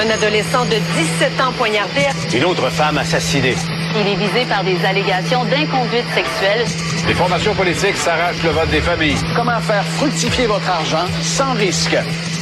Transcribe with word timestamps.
Un 0.00 0.08
adolescent 0.08 0.64
de 0.64 0.76
17 1.20 1.40
ans 1.42 1.52
poignardé. 1.58 2.06
Une 2.32 2.44
autre 2.44 2.70
femme 2.70 2.96
assassinée. 2.96 3.54
Il 3.94 4.06
est 4.06 4.16
visé 4.16 4.46
par 4.48 4.64
des 4.64 4.82
allégations 4.82 5.44
d'inconduite 5.44 6.06
sexuelle. 6.14 6.64
Les 7.06 7.12
formations 7.12 7.54
politiques 7.54 7.96
s'arrachent 7.96 8.42
le 8.42 8.48
vote 8.48 8.70
des 8.70 8.80
familles. 8.80 9.18
Comment 9.36 9.60
faire 9.60 9.84
fructifier 9.84 10.46
votre 10.46 10.66
argent 10.70 11.04
sans 11.20 11.52
risque? 11.52 11.98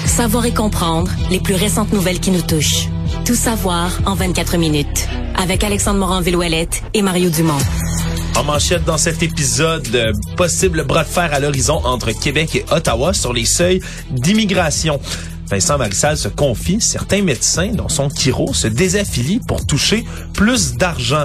Savoir 0.07 0.47
et 0.47 0.55
comprendre 0.55 1.11
les 1.31 1.41
plus 1.41 1.57
récentes 1.57 1.93
nouvelles 1.93 2.21
qui 2.21 2.31
nous 2.31 2.43
touchent. 2.43 2.87
Tout 3.25 3.35
savoir 3.35 3.91
en 4.07 4.15
24 4.15 4.57
minutes. 4.57 5.09
Avec 5.37 5.65
Alexandre 5.65 5.99
Morin-Villouellette 5.99 6.85
et 6.95 7.03
Mario 7.03 7.29
Dumont. 7.29 7.59
En 8.37 8.45
manchette 8.45 8.85
dans 8.85 8.99
cet 8.99 9.25
épisode, 9.25 9.89
euh, 9.97 10.13
possible 10.37 10.85
bras 10.85 11.03
de 11.03 11.09
fer 11.09 11.35
à 11.35 11.41
l'horizon 11.41 11.81
entre 11.85 12.13
Québec 12.13 12.55
et 12.55 12.65
Ottawa 12.71 13.13
sur 13.15 13.33
les 13.33 13.47
seuils 13.47 13.81
d'immigration. 14.11 15.01
Vincent 15.51 15.79
Marissal 15.79 16.17
se 16.17 16.29
confie, 16.29 16.81
certains 16.81 17.23
médecins, 17.23 17.73
dont 17.73 17.89
son 17.89 18.11
chiro, 18.11 18.53
se 18.53 18.67
désaffilient 18.67 19.41
pour 19.47 19.65
toucher 19.67 20.05
plus 20.35 20.75
d'argent. 20.75 21.25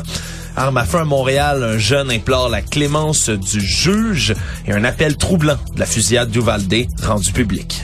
Arme 0.56 0.78
à 0.78 0.86
feu 0.86 1.00
à 1.00 1.06
Montréal, 1.06 1.64
un 1.64 1.78
jeune 1.78 2.12
implore 2.12 2.48
la 2.48 2.62
clémence 2.62 3.30
du 3.30 3.60
juge 3.60 4.34
et 4.68 4.72
un 4.72 4.84
appel 4.84 5.18
troublant 5.18 5.58
de 5.74 5.80
la 5.80 5.86
fusillade 5.86 6.30
d'Uvalde 6.30 6.88
rendu 7.04 7.32
public. 7.34 7.84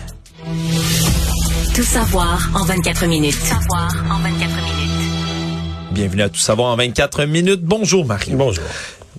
Tout 1.76 1.84
savoir 1.84 2.50
en 2.54 2.64
24 2.64 3.08
minutes. 3.08 3.36
Savoir 3.36 3.94
en 4.12 4.20
24 4.20 4.50
minutes. 4.50 4.90
Bienvenue 5.92 6.22
à 6.22 6.30
Tout 6.30 6.40
savoir 6.40 6.72
en 6.72 6.76
24 6.78 7.26
minutes. 7.26 7.64
Bonjour 7.64 8.06
Marie. 8.06 8.32
Bonjour. 8.34 8.64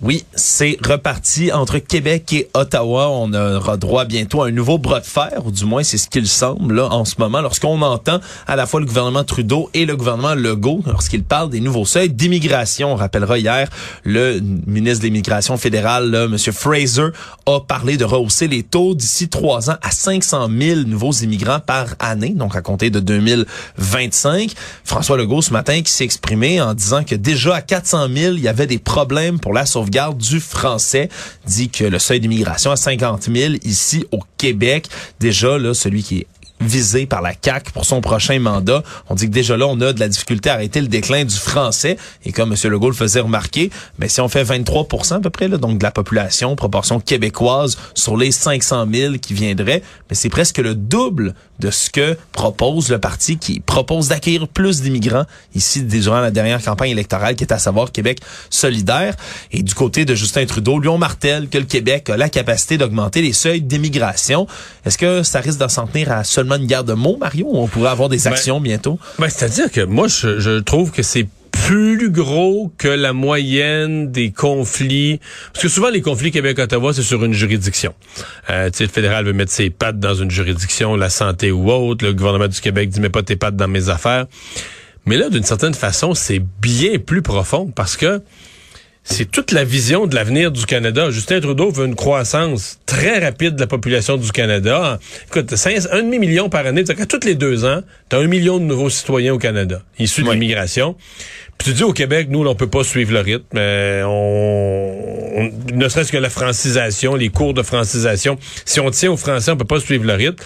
Oui, 0.03 0.25
c'est 0.35 0.79
reparti 0.83 1.53
entre 1.53 1.77
Québec 1.77 2.33
et 2.33 2.49
Ottawa. 2.55 3.11
On 3.11 3.35
aura 3.35 3.77
droit 3.77 4.07
bientôt 4.07 4.41
à 4.41 4.49
un 4.49 4.51
nouveau 4.51 4.79
bras 4.79 5.01
de 5.01 5.05
fer, 5.05 5.43
ou 5.45 5.51
du 5.51 5.67
moins 5.67 5.83
c'est 5.83 5.99
ce 5.99 6.09
qu'il 6.09 6.27
semble 6.27 6.77
là 6.77 6.87
en 6.87 7.05
ce 7.05 7.17
moment, 7.19 7.43
lorsqu'on 7.43 7.83
entend 7.83 8.19
à 8.47 8.57
la 8.57 8.65
fois 8.65 8.81
le 8.81 8.87
gouvernement 8.87 9.25
Trudeau 9.25 9.69
et 9.75 9.85
le 9.85 9.97
gouvernement 9.97 10.35
Legault, 10.35 10.81
lorsqu'ils 10.87 11.23
parlent 11.23 11.51
des 11.51 11.61
nouveaux 11.61 11.85
seuils 11.85 12.09
d'immigration. 12.09 12.95
On 12.95 12.97
rappellera 12.97 13.39
hier, 13.39 13.69
le 14.05 14.41
ministre 14.41 15.01
de 15.01 15.09
l'Immigration 15.09 15.59
fédérale, 15.59 16.11
là, 16.11 16.25
M. 16.25 16.39
Fraser, 16.39 17.09
a 17.45 17.61
parlé 17.61 17.99
de 17.99 18.07
rehausser 18.07 18.49
les 18.49 18.63
taux 18.63 18.95
d'ici 18.95 19.29
trois 19.29 19.69
ans 19.69 19.77
à 19.83 19.91
500 19.91 20.49
000 20.59 20.81
nouveaux 20.87 21.13
immigrants 21.13 21.61
par 21.61 21.89
année, 21.99 22.31
donc 22.31 22.57
à 22.57 22.63
compter 22.63 22.89
de 22.89 23.01
2025. 23.01 24.55
François 24.83 25.19
Legault, 25.19 25.43
ce 25.43 25.53
matin, 25.53 25.83
qui 25.83 25.93
s'est 25.93 26.05
exprimé 26.05 26.59
en 26.63 26.73
disant 26.73 27.05
que 27.05 27.15
déjà 27.15 27.57
à 27.57 27.61
400 27.61 28.09
000, 28.15 28.35
il 28.37 28.41
y 28.41 28.49
avait 28.49 28.67
des 28.67 28.79
problèmes 28.79 29.39
pour 29.39 29.53
la 29.53 29.67
sauvegarde 29.67 29.90
garde 29.91 30.19
du 30.19 30.41
français 30.41 31.09
dit 31.47 31.69
que 31.69 31.85
le 31.85 31.99
seuil 31.99 32.21
d'immigration 32.21 32.71
à 32.71 32.77
50 32.77 33.25
000 33.25 33.55
ici 33.65 34.05
au 34.13 34.21
Québec, 34.39 34.89
déjà 35.19 35.59
là, 35.59 35.75
celui 35.75 36.03
qui 36.03 36.19
est 36.19 36.27
visé 36.61 37.07
par 37.07 37.23
la 37.23 37.35
CAC 37.35 37.71
pour 37.73 37.85
son 37.85 38.01
prochain 38.01 38.39
mandat. 38.39 38.83
On 39.09 39.15
dit 39.15 39.27
que 39.27 39.33
déjà 39.33 39.57
là, 39.57 39.67
on 39.67 39.81
a 39.81 39.93
de 39.93 40.01
la 40.01 40.09
difficulté 40.09 40.51
à 40.51 40.55
arrêter 40.55 40.81
le 40.81 40.89
déclin 40.89 41.25
du 41.25 41.35
français. 41.35 41.97
Et 42.25 42.33
comme 42.33 42.53
M. 42.53 42.71
Legault 42.71 42.91
le 42.91 42.95
faisait 42.95 43.21
remarquer, 43.21 43.71
mais 43.99 44.09
si 44.09 44.21
on 44.21 44.29
fait 44.29 44.45
23 44.45 44.87
à 45.11 45.21
peu 45.21 45.31
près, 45.31 45.49
là, 45.49 45.57
donc 45.57 45.79
de 45.79 45.83
la 45.83 45.91
population, 45.91 46.55
proportion 46.57 47.01
québécoise 47.01 47.79
sur 47.95 48.17
les 48.17 48.31
500 48.31 48.87
000 48.93 49.15
qui 49.15 49.35
viendraient, 49.35 49.83
mais 50.09 50.17
c'est 50.17 50.29
presque 50.29 50.59
le 50.59 50.75
double 50.75 51.35
de 51.59 51.71
ce 51.71 51.91
que 51.91 52.17
propose 52.33 52.89
le 52.89 52.99
parti 52.99 53.37
qui 53.37 53.61
propose 53.61 54.09
d'accueillir 54.09 54.49
plus 54.49 54.81
d'immigrants 54.81 55.27
ici 55.55 55.83
durant 55.83 56.21
la 56.21 56.31
dernière 56.31 56.63
campagne 56.63 56.91
électorale 56.91 57.37
qui 57.37 57.45
est 57.45 57.53
à 57.53 57.59
savoir 57.59 57.93
Québec 57.93 58.21
solidaire. 58.49 59.15
Et 59.53 59.63
du 59.63 59.75
côté 59.75 60.05
de 60.05 60.15
Justin 60.15 60.47
Trudeau, 60.47 60.79
lui 60.79 60.89
on 60.89 60.99
martèle 60.99 61.49
que 61.49 61.59
le 61.59 61.65
Québec 61.65 62.09
a 62.11 62.17
la 62.17 62.29
capacité 62.29 62.79
d'augmenter 62.79 63.23
les 63.23 63.33
seuils 63.33 63.61
d'immigration. 63.61 64.47
Est-ce 64.85 64.99
que 64.99 65.23
ça 65.23 65.41
risque 65.41 65.61
de 65.61 65.69
s'en 65.69 65.87
tenir 65.87 66.11
à 66.11 66.25
seulement 66.25 66.50
une 66.57 66.67
guerre 66.67 66.85
de 66.85 66.95
mots, 66.95 67.17
Mario, 67.19 67.49
on 67.53 67.67
pourrait 67.67 67.91
avoir 67.91 68.09
des 68.09 68.27
actions 68.27 68.61
bientôt? 68.61 68.99
Ben, 69.19 69.29
C'est-à-dire 69.29 69.71
que 69.71 69.83
moi, 69.83 70.09
je, 70.09 70.39
je 70.41 70.59
trouve 70.61 70.91
que 70.91 71.03
c'est 71.03 71.27
plus 71.51 72.11
gros 72.11 72.73
que 72.79 72.89
la 72.89 73.13
moyenne 73.13 74.11
des 74.11 74.31
conflits. 74.33 75.21
Parce 75.53 75.63
que 75.63 75.69
souvent, 75.69 75.91
les 75.91 76.01
conflits 76.01 76.31
Québec-Ottawa, 76.31 76.93
c'est 76.93 77.03
sur 77.03 77.25
une 77.25 77.33
juridiction. 77.33 77.95
Euh, 78.51 78.71
le 78.79 78.87
fédéral 78.87 79.25
veut 79.25 79.33
mettre 79.33 79.53
ses 79.53 79.71
pattes 79.71 79.99
dans 79.99 80.15
une 80.15 80.31
juridiction, 80.31 80.97
la 80.97 81.11
santé 81.11 81.53
ou 81.53 81.71
autre. 81.71 82.05
Le 82.05 82.13
gouvernement 82.13 82.49
du 82.49 82.61
Québec 82.61 82.89
dit, 82.89 83.01
mets 83.01 83.09
pas 83.09 83.23
tes 83.23 83.37
pattes 83.37 83.57
dans 83.57 83.69
mes 83.69 83.89
affaires. 83.89 84.27
Mais 85.07 85.17
là, 85.17 85.29
d'une 85.29 85.45
certaine 85.45 85.75
façon, 85.75 86.15
c'est 86.15 86.43
bien 86.61 86.99
plus 86.99 87.23
profond 87.23 87.71
parce 87.75 87.97
que 87.97 88.23
c'est 89.03 89.31
toute 89.31 89.53
la 89.53 89.65
vision 89.65 90.07
de 90.07 90.15
l'avenir 90.15 90.53
du 90.53 90.67
Canada. 90.67 91.11
Justin 91.11 91.41
Trudeau 91.41 91.71
veut 91.71 91.87
une 91.87 91.97
croissance 91.97 92.79
très 92.87 93.19
rapide 93.19 93.57
de 93.57 93.61
la 93.61 93.67
population 93.67 94.17
du 94.17 94.31
Canada. 94.31 94.99
Écoute, 95.27 95.55
un 95.91 96.03
demi-million 96.03 96.49
par 96.49 96.67
année, 96.67 96.85
à 96.87 97.07
tous 97.07 97.27
les 97.27 97.35
deux 97.35 97.65
ans, 97.65 97.81
tu 98.09 98.17
as 98.17 98.19
un 98.19 98.27
million 98.27 98.59
de 98.59 98.65
nouveaux 98.65 98.91
citoyens 98.91 99.35
au 99.35 99.39
Canada, 99.39 99.83
issus 99.99 100.23
de 100.23 100.31
l'immigration. 100.31 100.97
Puis 101.61 101.73
tu 101.73 101.75
dis 101.75 101.83
au 101.83 101.93
Québec, 101.93 102.29
nous, 102.31 102.47
on 102.47 102.55
peut 102.55 102.71
pas 102.71 102.85
suivre 102.85 103.13
le 103.13 103.21
rythme. 103.21 103.45
Mais 103.53 104.01
on, 104.05 105.51
ne 105.75 105.89
serait-ce 105.89 106.11
que 106.11 106.17
la 106.17 106.31
francisation, 106.31 107.15
les 107.15 107.29
cours 107.29 107.53
de 107.53 107.63
francisation. 107.63 108.39
Si 108.65 108.81
on 108.81 108.91
tient 108.91 109.11
au 109.11 109.19
français, 109.19 109.51
on 109.51 109.59
peut 109.59 109.67
pas 109.67 109.81
suivre 109.81 110.07
le 110.07 110.15
rythme. 110.15 110.43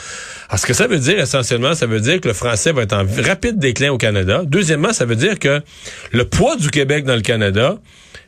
Alors, 0.49 0.59
ce 0.59 0.67
que 0.67 0.73
ça 0.73 0.89
veut 0.89 0.99
dire, 0.99 1.21
essentiellement, 1.21 1.75
ça 1.75 1.87
veut 1.87 2.01
dire 2.01 2.21
que 2.21 2.27
le 2.27 2.35
français 2.35 2.73
va 2.73 2.83
être 2.83 2.95
en 2.95 3.05
rapide 3.23 3.61
déclin 3.61 3.93
au 3.93 3.97
Canada. 3.99 4.43
Deuxièmement, 4.45 4.93
ça 4.93 5.05
veut 5.05 5.15
dire 5.15 5.39
que 5.39 5.63
le 6.11 6.25
poids 6.25 6.57
du 6.57 6.71
Québec 6.71 7.05
dans 7.05 7.15
le 7.15 7.23
Canada, 7.23 7.79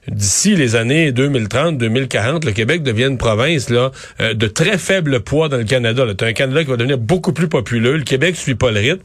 d'ici 0.09 0.55
les 0.55 0.77
années 0.77 1.13
2030-2040, 1.13 2.45
le 2.45 2.53
Québec 2.53 2.83
devient 2.83 3.07
une 3.07 3.19
province 3.19 3.71
là 3.71 3.91
euh, 4.21 4.35
de 4.35 4.47
très 4.47 4.79
faible 4.79 5.21
poids 5.21 5.49
dans 5.49 5.57
le 5.57 5.65
Canada. 5.65 6.05
Tu 6.17 6.25
un 6.25 6.33
Canada 6.33 6.65
qui 6.65 6.71
va 6.71 6.77
devenir 6.77 6.99
beaucoup 6.99 7.33
plus 7.33 7.49
populeux. 7.49 7.97
Le 7.97 8.05
Québec 8.05 8.37
suit 8.37 8.55
pas 8.55 8.71
le 8.71 8.81
rythme. 8.81 9.03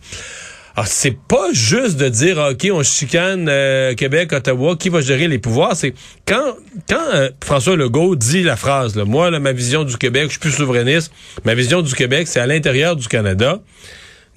Alors, 0.75 0.87
c'est 0.87 1.17
pas 1.27 1.51
juste 1.51 1.97
de 1.97 2.07
dire, 2.07 2.37
OK, 2.37 2.67
on 2.71 2.81
chicane 2.81 3.47
euh, 3.49 3.93
Québec, 3.93 4.31
Ottawa, 4.31 4.77
qui 4.77 4.87
va 4.87 5.01
gérer 5.01 5.27
les 5.27 5.37
pouvoirs. 5.37 5.75
C'est 5.75 5.93
quand 6.25 6.55
quand 6.87 7.13
euh, 7.13 7.29
François 7.43 7.75
Legault 7.75 8.15
dit 8.15 8.43
la 8.43 8.55
phrase, 8.55 8.95
là, 8.95 9.03
moi, 9.03 9.37
ma 9.39 9.51
vision 9.51 9.83
du 9.83 9.97
Québec, 9.97 10.25
je 10.25 10.31
suis 10.31 10.39
plus 10.39 10.51
souverainiste, 10.51 11.11
ma 11.43 11.55
vision 11.55 11.81
du 11.81 11.93
Québec, 11.93 12.27
c'est 12.27 12.39
à 12.39 12.47
l'intérieur 12.47 12.95
du 12.95 13.07
Canada. 13.09 13.59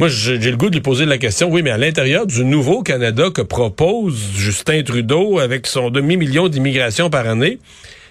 Moi, 0.01 0.09
j'ai 0.09 0.39
le 0.39 0.57
goût 0.57 0.71
de 0.71 0.75
lui 0.75 0.81
poser 0.81 1.07
la 1.07 1.19
question, 1.19 1.49
oui, 1.49 1.63
mais 1.63 1.71
à 1.71 1.79
l'intérieur 1.79 2.27
du 2.27 2.45
nouveau 2.45 2.83
Canada 2.83 3.29
que 3.33 3.43
propose 3.43 4.19
Justin 4.37 4.83
Trudeau 4.83 5.39
avec 5.39 5.69
son 5.69 5.91
demi-million 5.91 6.49
d'immigration 6.49 7.11
par 7.11 7.29
année, 7.29 7.61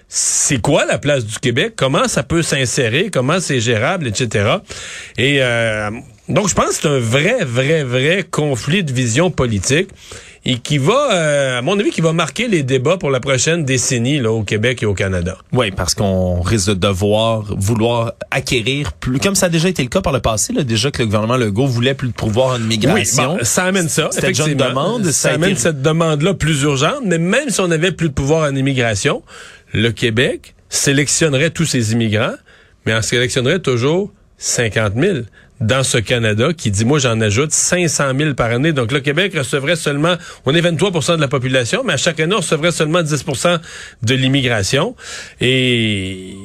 c'est 0.07 0.61
quoi 0.61 0.85
la 0.85 0.97
place 0.97 1.25
du 1.25 1.39
Québec? 1.39 1.73
Comment 1.75 2.07
ça 2.07 2.23
peut 2.23 2.41
s'insérer? 2.41 3.09
Comment 3.11 3.41
c'est 3.41 3.59
gérable, 3.59 4.07
etc. 4.07 4.59
Et 5.17 5.39
euh, 5.41 5.89
donc, 6.29 6.47
je 6.47 6.55
pense 6.55 6.67
que 6.67 6.73
c'est 6.75 6.87
un 6.87 6.99
vrai, 6.99 7.43
vrai, 7.43 7.83
vrai 7.83 8.23
conflit 8.31 8.85
de 8.85 8.93
vision 8.93 9.29
politique 9.29 9.89
et 10.45 10.57
qui 10.59 10.77
va, 10.77 11.13
euh, 11.13 11.59
à 11.59 11.61
mon 11.61 11.79
avis, 11.79 11.89
qui 11.91 12.01
va 12.01 12.11
marquer 12.11 12.47
les 12.47 12.63
débats 12.63 12.97
pour 12.97 13.09
la 13.09 13.19
prochaine 13.19 13.63
décennie 13.63 14.19
là, 14.19 14.31
au 14.31 14.43
Québec 14.43 14.83
et 14.83 14.85
au 14.85 14.93
Canada. 14.93 15.37
Oui, 15.53 15.71
parce 15.71 15.95
qu'on 15.95 16.41
risque 16.41 16.69
de 16.69 16.73
devoir 16.73 17.43
vouloir 17.57 18.13
acquérir 18.29 18.91
plus, 18.93 19.19
comme 19.19 19.35
ça 19.35 19.45
a 19.45 19.49
déjà 19.49 19.69
été 19.69 19.83
le 19.83 19.89
cas 19.89 20.01
par 20.01 20.11
le 20.11 20.19
passé, 20.19 20.51
là, 20.51 20.63
déjà 20.63 20.91
que 20.91 21.01
le 21.01 21.05
gouvernement 21.05 21.37
Legault 21.37 21.67
voulait 21.67 21.93
plus 21.93 22.09
de 22.09 22.13
pouvoir 22.13 22.55
en 22.55 22.61
immigration. 22.61 23.35
Oui, 23.35 23.45
ça 23.45 23.63
amène 23.63 23.87
ça. 23.87 24.09
C'était 24.11 24.31
une 24.31 24.55
demande. 24.55 25.05
Ça, 25.05 25.31
amène 25.31 25.55
cette 25.55 25.81
demande-là 25.81 26.33
plus 26.33 26.63
urgente, 26.63 27.03
mais 27.05 27.17
même 27.17 27.49
si 27.49 27.61
on 27.61 27.71
avait 27.71 27.91
plus 27.91 28.09
de 28.09 28.13
pouvoir 28.13 28.49
en 28.49 28.55
immigration, 28.55 29.23
le 29.73 29.91
Québec 29.91 30.55
sélectionnerait 30.67 31.51
tous 31.51 31.65
ces 31.65 31.93
immigrants, 31.93 32.33
mais 32.85 32.93
en 32.93 33.01
sélectionnerait 33.01 33.59
toujours 33.59 34.11
50 34.37 34.93
000 34.97 35.17
dans 35.63 35.83
ce 35.83 35.97
Canada 35.97 36.53
qui 36.53 36.71
dit, 36.71 36.85
moi, 36.85 36.99
j'en 36.99 37.19
ajoute 37.21 37.51
500 37.51 38.11
000 38.17 38.33
par 38.33 38.51
année. 38.51 38.73
Donc, 38.73 38.91
le 38.91 38.99
Québec 38.99 39.33
recevrait 39.35 39.75
seulement, 39.75 40.15
on 40.45 40.53
est 40.53 40.61
23% 40.61 41.15
de 41.15 41.21
la 41.21 41.27
population, 41.27 41.83
mais 41.83 41.93
à 41.93 41.97
chaque 41.97 42.19
année, 42.19 42.35
on 42.35 42.39
recevrait 42.39 42.71
seulement 42.71 43.01
10% 43.01 43.59
de 44.03 44.15
l'immigration. 44.15 44.95
Et 45.41 46.35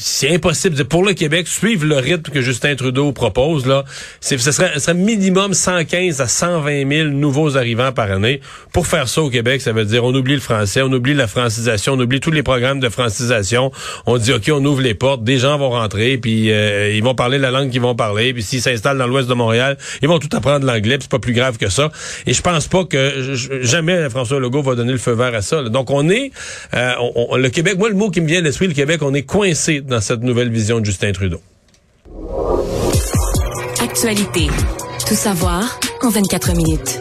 c'est 0.00 0.34
impossible. 0.34 0.84
Pour 0.84 1.04
le 1.04 1.12
Québec, 1.12 1.48
suivre 1.48 1.86
le 1.86 1.96
rythme 1.96 2.30
que 2.30 2.40
Justin 2.40 2.74
Trudeau 2.74 3.12
propose, 3.12 3.66
là, 3.66 3.84
ce 4.20 4.36
serait, 4.38 4.78
serait 4.78 4.94
minimum 4.94 5.54
115 5.54 6.20
à 6.20 6.28
120 6.28 6.88
000 6.88 7.08
nouveaux 7.08 7.56
arrivants 7.56 7.92
par 7.92 8.10
année. 8.10 8.40
Pour 8.72 8.86
faire 8.86 9.08
ça 9.08 9.22
au 9.22 9.30
Québec, 9.30 9.60
ça 9.60 9.72
veut 9.72 9.84
dire 9.84 10.04
on 10.04 10.14
oublie 10.14 10.34
le 10.34 10.40
français, 10.40 10.82
on 10.82 10.92
oublie 10.92 11.14
la 11.14 11.26
francisation, 11.26 11.94
on 11.94 12.00
oublie 12.00 12.20
tous 12.20 12.30
les 12.30 12.42
programmes 12.42 12.80
de 12.80 12.88
francisation. 12.88 13.70
On 14.06 14.18
dit, 14.18 14.32
OK, 14.32 14.50
on 14.52 14.64
ouvre 14.64 14.80
les 14.80 14.94
portes, 14.94 15.24
des 15.24 15.38
gens 15.38 15.58
vont 15.58 15.70
rentrer, 15.70 16.18
puis 16.18 16.50
euh, 16.50 16.92
ils 16.92 17.02
vont 17.02 17.14
parler 17.14 17.38
la 17.38 17.50
langue 17.50 17.70
qu'ils 17.70 17.80
vont 17.80 17.94
parler, 17.94 18.32
puis 18.32 18.42
s'ils 18.42 18.62
s'installent 18.62 18.98
dans 18.98 19.06
l'ouest 19.06 19.28
de 19.28 19.34
Montréal, 19.34 19.76
ils 20.02 20.08
vont 20.08 20.18
tout 20.18 20.34
apprendre 20.36 20.66
l'anglais, 20.66 20.98
c'est 21.00 21.10
pas 21.10 21.18
plus 21.18 21.32
grave 21.32 21.58
que 21.58 21.68
ça. 21.68 21.90
Et 22.26 22.32
je 22.32 22.42
pense 22.42 22.68
pas 22.68 22.84
que 22.84 23.34
jamais 23.62 24.08
François 24.10 24.40
Legault 24.40 24.62
va 24.62 24.74
donner 24.74 24.92
le 24.92 24.98
feu 24.98 25.12
vert 25.12 25.34
à 25.34 25.42
ça. 25.42 25.62
Donc, 25.64 25.90
on 25.90 26.08
est... 26.08 26.32
Euh, 26.74 26.94
le 27.36 27.48
Québec, 27.48 27.78
moi, 27.78 27.88
le 27.88 27.94
mot 27.94 28.10
qui 28.10 28.20
me 28.20 28.26
vient 28.26 28.38
à 28.38 28.42
l'esprit, 28.42 28.66
le 28.66 28.74
Québec, 28.74 29.02
on 29.02 29.14
est 29.14 29.22
coincé 29.22 29.80
dans 29.84 30.00
cette 30.00 30.22
nouvelle 30.22 30.50
vision 30.50 30.80
de 30.80 30.84
Justin 30.84 31.12
Trudeau. 31.12 31.40
Actualité. 33.80 34.48
Tout 35.06 35.14
savoir 35.14 35.78
en 36.02 36.08
24 36.08 36.56
minutes. 36.56 37.00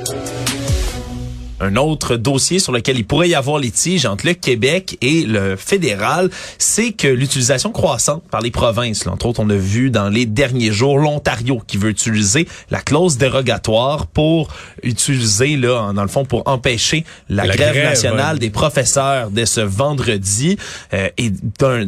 Un 1.63 1.77
autre 1.77 2.18
dossier 2.18 2.60
sur 2.60 2.74
lequel 2.74 2.98
il 2.98 3.06
pourrait 3.06 3.30
y 3.30 3.36
avoir 3.36 3.57
litige 3.57 4.06
entre 4.06 4.25
le 4.25 4.33
Québec 4.33 4.98
et 5.01 5.24
le 5.24 5.56
fédéral, 5.56 6.30
c'est 6.57 6.92
que 6.92 7.07
l'utilisation 7.07 7.71
croissante 7.71 8.24
par 8.30 8.42
les 8.42 8.51
provinces, 8.51 9.06
là, 9.06 9.13
entre 9.13 9.27
autres, 9.27 9.39
on 9.39 9.50
a 9.50 9.56
vu 9.56 9.89
dans 9.89 10.10
les 10.10 10.25
derniers 10.25 10.71
jours 10.71 10.98
l'Ontario 10.98 11.62
qui 11.65 11.77
veut 11.77 11.89
utiliser 11.89 12.48
la 12.69 12.81
clause 12.81 13.18
dérogatoire 13.18 14.07
pour 14.07 14.50
utiliser, 14.83 15.56
là, 15.56 15.94
dans 15.94 16.01
le 16.01 16.10
fond, 16.10 16.25
pour 16.25 16.44
empêcher 16.48 17.06
la, 17.30 17.45
La 17.45 17.56
grève, 17.56 17.74
grève, 17.74 17.89
nationale 17.89 18.33
ouais. 18.33 18.39
des 18.39 18.50
professeurs 18.50 19.30
dès 19.30 19.45
ce 19.45 19.62
vendredi. 19.62 20.57
Euh, 20.94 21.09
et, 21.18 21.31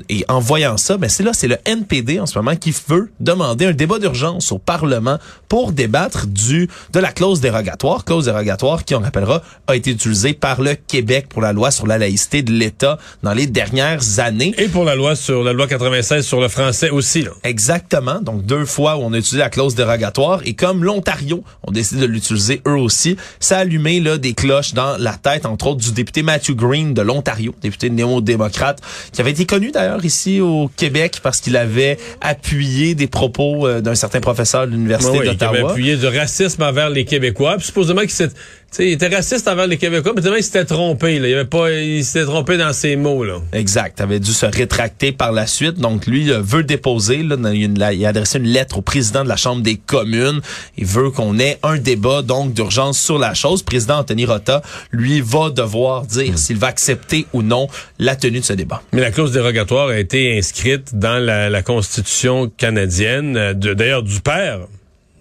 et 0.10 0.26
en 0.30 0.40
voyant 0.40 0.78
ça, 0.78 0.98
ben 0.98 1.10
c'est 1.10 1.24
là, 1.24 1.32
c'est 1.34 1.48
le 1.48 1.58
NPD 1.66 2.20
en 2.20 2.26
ce 2.26 2.38
moment 2.38 2.56
qui 2.56 2.74
veut 2.88 3.12
demander 3.20 3.66
un 3.66 3.74
débat 3.74 4.00
d'urgence 4.00 4.52
au 4.52 4.58
Parlement 4.58 5.18
pour 5.50 5.72
débattre 5.72 6.28
du 6.28 6.70
de 6.94 7.00
la 7.00 7.12
clause 7.12 7.42
dérogatoire, 7.42 8.06
clause 8.06 8.26
dérogatoire 8.26 8.86
qui, 8.86 8.96
on 8.96 9.00
rappellera, 9.00 9.42
a 9.68 9.76
été 9.76 9.92
utilisée 9.92 10.34
par 10.34 10.62
le 10.62 10.76
Québec 10.76 11.28
pour 11.30 11.42
la 11.42 11.54
loi 11.54 11.72
sur 11.72 11.88
la 11.88 11.98
laïcité 11.98 12.42
de 12.44 12.52
l'État 12.52 12.98
dans 13.24 13.34
les 13.34 13.48
dernières 13.48 14.20
années. 14.20 14.54
Et 14.58 14.68
pour 14.68 14.84
la 14.86 14.96
loi 14.96 15.16
sur 15.16 15.44
la 15.44 15.54
loi 15.54 15.68
96 15.68 16.26
sur 16.26 16.40
le 16.42 16.48
français 16.48 16.90
aussi. 16.90 17.24
Là. 17.24 17.32
Exactement. 17.44 18.22
Donc, 18.22 18.46
deux 18.46 18.66
fois 18.66 18.98
où 18.98 19.02
on 19.02 19.14
a 19.14 19.18
utilisé 19.18 19.38
la 19.40 19.50
clause 19.50 19.76
dérogatoire. 19.76 20.42
Et 20.46 20.54
comme 20.54 20.84
l'Ontario 20.84 21.44
ont 21.64 21.72
décidé 21.72 22.02
de 22.02 22.06
l'utiliser 22.06 22.62
eux 22.68 22.76
aussi, 22.78 23.18
ça 23.40 23.58
a 23.58 23.60
allumé 23.62 24.00
là, 24.00 24.18
des 24.18 24.34
cloches 24.34 24.74
dans 24.74 24.98
la 24.98 25.14
tête, 25.14 25.46
entre 25.46 25.68
autres, 25.68 25.82
du 25.82 25.92
député 25.92 26.22
Matthew 26.24 26.52
Green 26.56 26.94
de 26.94 27.02
l'Ontario, 27.02 27.54
député 27.62 27.90
néo-démocrate, 27.90 28.82
qui 29.12 29.22
avait 29.22 29.32
été 29.32 29.46
connu 29.46 29.72
d'ailleurs 29.72 30.04
ici 30.06 30.42
au 30.42 30.70
Québec 30.76 31.20
parce 31.24 31.40
qu'il 31.42 31.58
avait 31.58 31.98
appuyé 32.22 32.96
des 32.96 33.08
propos 33.08 33.68
euh, 33.68 33.82
d'un 33.82 33.96
certain 33.96 34.20
professeur 34.20 34.66
de 34.68 34.72
l'Université 34.72 35.12
ouais, 35.20 35.26
il 35.26 35.44
avait 35.44 35.60
appuyé 35.72 35.96
du 35.98 36.08
racisme 36.08 36.62
envers 36.64 36.90
les 36.90 37.06
Québécois. 37.06 37.56
Puis 37.58 37.68
supposément 37.68 38.02
qu'il 38.02 38.10
s'est- 38.12 38.32
sais, 38.72 38.88
il 38.88 38.92
était 38.94 39.08
raciste 39.08 39.48
envers 39.48 39.68
les 39.68 39.78
Québécois, 39.78 40.14
mais 40.16 40.22
tellement 40.22 40.38
il 40.38 40.44
s'était 40.44 40.66
trompé. 40.66 41.20
Là. 41.20 41.28
Il 41.28 41.34
avait 41.34 41.46
pas, 41.46 41.72
il 41.72 42.04
s'était 42.04 42.26
trompé 42.26 42.58
dans 42.58 42.74
ses 42.74 42.96
mots. 42.96 43.24
Là. 43.24 43.40
Exact. 43.54 44.02
avait 44.02 44.20
dû 44.20 44.32
se 44.32 44.46
rétracter 44.46 45.12
par 45.12 45.32
la 45.32 45.48
suite. 45.48 45.76
Donc, 45.76 46.06
lui 46.06 46.32
euh, 46.32 46.42
veut 46.42 46.64
déposer, 46.64 47.24
là, 47.24 47.94
il 47.94 48.06
a 48.06 48.10
adressé 48.10 48.38
une 48.38 48.48
lettre 48.48 48.78
au 48.78 48.82
président 48.82 49.24
de 49.24 49.30
la 49.30 49.38
Chambre 49.38 49.62
des 49.62 49.78
communes. 49.78 50.42
Il 50.78 50.86
veut 50.86 51.10
qu'on 51.12 51.40
ait 51.40 51.58
un 51.64 51.78
débat, 51.78 52.22
donc, 52.22 52.54
d'urgence 52.54 53.00
sur 53.00 53.18
la 53.18 53.34
chose. 53.34 53.62
Le 53.62 53.66
président 53.66 54.00
Anthony 54.00 54.26
Rota, 54.26 54.62
lui, 54.92 55.22
va 55.22 55.50
devoir 55.50 56.06
dire 56.06 56.38
s'il 56.38 56.58
va 56.58 56.68
accepter 56.68 57.26
ou 57.34 57.42
non 57.42 57.68
la 58.00 58.16
tenue 58.16 58.40
de 58.40 58.46
ce 58.46 58.54
débat. 58.54 58.82
Mais 58.94 59.02
la 59.02 59.12
clause 59.12 59.32
dérogatoire 59.32 59.90
a 59.90 59.98
été 59.98 60.38
inscrite 60.38 60.96
dans 60.96 61.24
la, 61.24 61.50
la 61.50 61.62
Constitution 61.62 62.52
canadienne, 62.58 63.38
euh, 63.38 63.54
d'ailleurs 63.54 64.04
du 64.04 64.20
père 64.22 64.60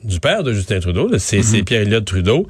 du 0.04 0.20
père 0.20 0.42
de 0.42 0.52
Justin 0.52 0.80
Trudeau, 0.80 1.10
c'est 1.18 1.42
c'est 1.42 1.62
Pierre 1.62 1.82
Elliott 1.82 2.04
Trudeau. 2.04 2.46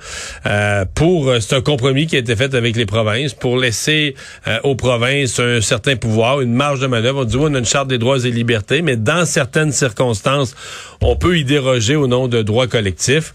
Euh, 0.47 0.85
pour 0.95 1.29
euh, 1.29 1.41
c'est 1.41 1.55
un 1.55 1.61
compromis 1.61 2.07
qui 2.07 2.17
a 2.17 2.19
été 2.19 2.35
fait 2.37 2.55
avec 2.55 2.77
les 2.77 2.87
provinces 2.87 3.33
pour 3.35 3.57
laisser 3.59 4.15
euh, 4.47 4.59
aux 4.65 4.75
provinces 4.75 5.39
un 5.41 5.61
certain 5.61 5.97
pouvoir, 5.97 6.41
une 6.41 6.53
marge 6.53 6.81
de 6.81 6.87
manœuvre. 6.87 7.21
On 7.21 7.25
dit 7.25 7.37
oui, 7.37 7.47
on 7.51 7.55
a 7.55 7.59
une 7.59 7.65
charte 7.65 7.89
des 7.89 7.99
droits 7.99 8.19
et 8.25 8.31
libertés, 8.31 8.83
mais 8.83 8.97
dans 8.97 9.25
certaines 9.25 9.73
circonstances, 9.73 10.55
on 11.01 11.17
peut 11.17 11.39
y 11.39 11.45
déroger 11.45 11.97
au 11.97 12.07
nom 12.07 12.29
de 12.29 12.43
droits 12.43 12.67
collectifs. 12.67 13.35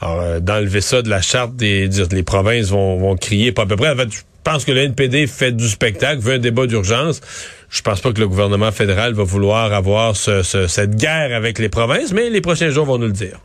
Alors, 0.00 0.20
euh, 0.20 0.40
d'enlever 0.40 0.80
ça 0.80 1.02
de 1.02 1.10
la 1.10 1.20
charte 1.20 1.54
des, 1.56 1.88
les 2.12 2.22
provinces 2.22 2.68
vont, 2.68 2.96
vont 2.98 3.16
crier 3.16 3.52
pas 3.52 3.62
à 3.62 3.66
peu 3.66 3.76
près. 3.76 3.90
En 3.90 3.96
fait, 3.96 4.10
je 4.12 4.20
pense 4.44 4.64
que 4.64 4.72
le 4.72 4.80
NPD 4.82 5.26
fait 5.26 5.52
du 5.52 5.68
spectacle, 5.68 6.20
veut 6.22 6.34
un 6.34 6.38
débat 6.38 6.66
d'urgence. 6.66 7.20
Je 7.68 7.82
pense 7.82 8.00
pas 8.00 8.12
que 8.12 8.20
le 8.20 8.28
gouvernement 8.28 8.72
fédéral 8.72 9.12
va 9.12 9.24
vouloir 9.24 9.72
avoir 9.74 10.16
ce- 10.16 10.42
ce- 10.42 10.68
cette 10.68 10.96
guerre 10.96 11.36
avec 11.36 11.58
les 11.58 11.68
provinces, 11.68 12.12
mais 12.14 12.30
les 12.30 12.40
prochains 12.40 12.70
jours 12.70 12.86
vont 12.86 12.96
nous 12.96 13.08
le 13.08 13.12
dire. 13.12 13.40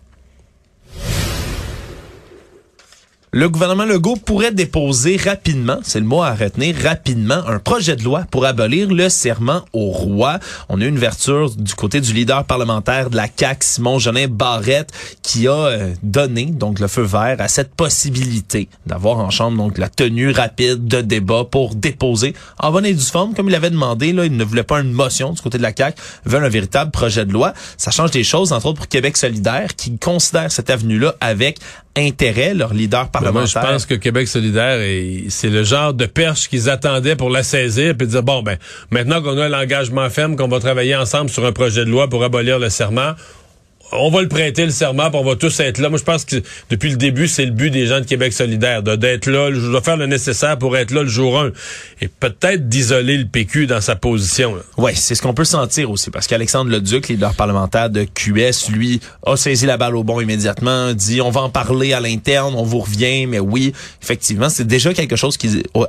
Le 3.35 3.49
gouvernement 3.49 3.85
Legault 3.85 4.15
pourrait 4.15 4.51
déposer 4.51 5.17
rapidement, 5.17 5.79
c'est 5.81 5.99
le 5.99 6.05
mot 6.05 6.21
à 6.21 6.35
retenir, 6.35 6.75
rapidement, 6.83 7.41
un 7.47 7.57
projet 7.57 7.95
de 7.95 8.03
loi 8.03 8.25
pour 8.29 8.45
abolir 8.45 8.93
le 8.93 9.09
serment 9.09 9.65
au 9.73 9.89
roi. 9.89 10.37
On 10.69 10.79
a 10.79 10.85
une 10.85 10.97
ouverture 10.97 11.49
du 11.49 11.73
côté 11.73 11.99
du 11.99 12.13
leader 12.13 12.45
parlementaire 12.45 13.09
de 13.09 13.15
la 13.15 13.25
CAQ, 13.35 13.65
Simon 13.65 13.97
Jolin 13.97 14.27
Barrette, 14.27 14.91
qui 15.23 15.47
a 15.47 15.51
euh, 15.51 15.93
donné 16.03 16.45
donc 16.45 16.79
le 16.79 16.87
feu 16.87 17.01
vert 17.01 17.37
à 17.39 17.47
cette 17.47 17.73
possibilité 17.73 18.69
d'avoir 18.85 19.17
en 19.17 19.31
chambre 19.31 19.57
donc 19.57 19.79
la 19.79 19.89
tenue 19.89 20.29
rapide 20.29 20.87
de 20.87 21.01
débat 21.01 21.43
pour 21.43 21.73
déposer 21.73 22.35
en 22.59 22.71
bonne 22.71 22.85
et 22.85 22.93
due 22.93 23.01
forme, 23.01 23.33
comme 23.33 23.49
il 23.49 23.55
avait 23.55 23.71
demandé. 23.71 24.09
Il 24.09 24.37
ne 24.37 24.43
voulait 24.43 24.61
pas 24.61 24.79
une 24.79 24.91
motion 24.91 25.31
du 25.31 25.41
côté 25.41 25.57
de 25.57 25.63
la 25.63 25.75
CAQ, 25.75 25.99
veut 26.25 26.37
un 26.37 26.49
véritable 26.49 26.91
projet 26.91 27.25
de 27.25 27.33
loi. 27.33 27.55
Ça 27.77 27.89
change 27.89 28.11
des 28.11 28.23
choses, 28.23 28.53
entre 28.53 28.67
autres 28.67 28.77
pour 28.77 28.89
Québec 28.89 29.17
solidaire, 29.17 29.75
qui 29.75 29.97
considère 29.97 30.51
cette 30.51 30.69
avenue-là 30.69 31.15
avec 31.19 31.57
intérêt, 31.95 32.53
leur 32.53 32.73
leader 32.73 33.05
Ben, 33.05 33.19
moi, 33.21 33.31
parlementaire? 33.31 33.61
je 33.65 33.67
pense 33.73 33.85
que 33.85 33.93
Québec 33.95 34.27
solidaire, 34.27 34.79
est- 34.81 35.25
c'est 35.29 35.49
le 35.49 35.63
genre 35.63 35.93
de 35.93 36.05
perche 36.05 36.47
qu'ils 36.49 36.69
attendaient 36.69 37.15
pour 37.15 37.29
la 37.29 37.43
saisir 37.43 37.95
puis 37.95 38.07
dire, 38.07 38.23
bon, 38.23 38.41
ben, 38.41 38.57
maintenant 38.89 39.21
qu'on 39.21 39.37
a 39.37 39.47
l'engagement 39.49 40.09
ferme, 40.09 40.35
qu'on 40.35 40.47
va 40.47 40.59
travailler 40.59 40.95
ensemble 40.95 41.29
sur 41.29 41.45
un 41.45 41.51
projet 41.51 41.85
de 41.85 41.89
loi 41.91 42.07
pour 42.09 42.23
abolir 42.23 42.57
le 42.59 42.69
serment, 42.69 43.11
on 43.97 44.09
va 44.09 44.21
le 44.21 44.27
prêter, 44.27 44.65
le 44.65 44.71
serment, 44.71 45.09
puis 45.09 45.19
on 45.19 45.23
va 45.23 45.35
tous 45.35 45.59
être 45.59 45.79
là. 45.79 45.89
Moi, 45.89 45.99
je 45.99 46.03
pense 46.03 46.25
que 46.25 46.37
depuis 46.69 46.89
le 46.89 46.97
début, 46.97 47.27
c'est 47.27 47.45
le 47.45 47.51
but 47.51 47.69
des 47.69 47.87
gens 47.87 47.99
de 47.99 48.05
Québec 48.05 48.33
solidaire, 48.33 48.83
d'être 48.83 49.27
là, 49.27 49.51
je 49.53 49.59
dois 49.59 49.81
faire 49.81 49.97
le 49.97 50.05
nécessaire 50.05 50.57
pour 50.57 50.75
être 50.77 50.91
là 50.91 51.03
le 51.03 51.09
jour 51.09 51.39
1. 51.39 51.51
Et 52.01 52.07
peut-être 52.07 52.69
d'isoler 52.69 53.17
le 53.17 53.25
PQ 53.25 53.67
dans 53.67 53.81
sa 53.81 53.95
position. 53.95 54.55
Oui, 54.77 54.91
c'est 54.95 55.15
ce 55.15 55.21
qu'on 55.21 55.33
peut 55.33 55.45
sentir 55.45 55.91
aussi, 55.91 56.09
parce 56.09 56.27
qu'Alexandre 56.27 56.71
Leduc, 56.71 57.07
leader 57.07 57.33
parlementaire 57.33 57.89
de 57.89 58.03
QS, 58.03 58.71
lui, 58.71 58.99
a 59.25 59.35
saisi 59.35 59.65
la 59.65 59.77
balle 59.77 59.95
au 59.95 60.03
bon 60.03 60.19
immédiatement, 60.19 60.93
dit 60.93 61.21
on 61.21 61.29
va 61.29 61.41
en 61.41 61.49
parler 61.49 61.93
à 61.93 61.99
l'interne, 61.99 62.53
on 62.55 62.63
vous 62.63 62.79
revient, 62.79 63.25
mais 63.25 63.39
oui, 63.39 63.73
effectivement, 64.01 64.49
c'est 64.49 64.67
déjà 64.67 64.93
quelque 64.93 65.15
chose 65.15 65.37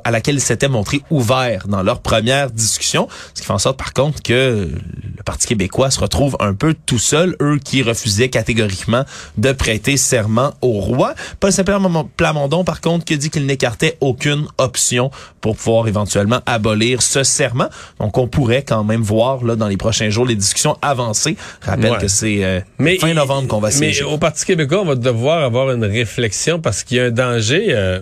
à 0.03 0.11
laquelle 0.11 0.35
ils 0.35 0.41
s'étaient 0.41 0.67
montrés 0.67 1.01
ouverts 1.09 1.67
dans 1.67 1.83
leur 1.83 2.01
première 2.01 2.51
discussion, 2.51 3.07
ce 3.33 3.41
qui 3.41 3.47
fait 3.47 3.53
en 3.53 3.57
sorte 3.57 3.77
par 3.77 3.93
contre 3.93 4.21
que 4.21 4.69
le 5.17 5.23
Parti 5.23 5.47
québécois 5.47 5.91
se 5.91 5.99
retrouve 5.99 6.37
un 6.39 6.53
peu 6.53 6.75
tout 6.85 6.99
seul, 6.99 7.35
eux 7.41 7.59
qui 7.63 7.81
refusaient 7.95 8.29
catégoriquement 8.29 9.03
de 9.37 9.51
prêter 9.51 9.97
serment 9.97 10.53
au 10.61 10.73
roi. 10.79 11.15
Paul 11.39 11.51
Saint-Pierre 11.51 11.79
Plamondon, 12.17 12.63
par 12.63 12.81
contre, 12.81 13.05
qui 13.05 13.17
dit 13.17 13.29
qu'il 13.29 13.45
n'écartait 13.45 13.97
aucune 14.01 14.45
option 14.57 15.11
pour 15.41 15.55
pouvoir 15.55 15.87
éventuellement 15.87 16.41
abolir 16.45 17.01
ce 17.01 17.23
serment. 17.23 17.69
Donc, 17.99 18.17
on 18.17 18.27
pourrait 18.27 18.63
quand 18.63 18.83
même 18.83 19.01
voir 19.01 19.43
là 19.43 19.55
dans 19.55 19.67
les 19.67 19.77
prochains 19.77 20.09
jours 20.09 20.25
les 20.25 20.35
discussions 20.35 20.77
avancer. 20.81 21.37
Je 21.63 21.67
rappelle 21.69 21.91
Ouais. 21.93 21.99
que 21.99 22.07
c'est 22.07 22.43
euh, 22.43 22.59
Mais 22.79 22.97
fin 22.97 23.13
novembre 23.13 23.47
qu'on 23.47 23.59
va 23.59 23.69
Mais 23.69 23.73
siéger. 23.73 24.03
au 24.03 24.17
Parti 24.17 24.45
québécois, 24.45 24.81
on 24.81 24.85
va 24.85 24.95
devoir 24.95 25.43
avoir 25.43 25.71
une 25.71 25.85
réflexion 25.85 26.59
parce 26.59 26.83
qu'il 26.83 26.97
y 26.97 26.99
a 26.99 27.05
un 27.05 27.11
danger. 27.11 27.67
euh, 27.69 28.01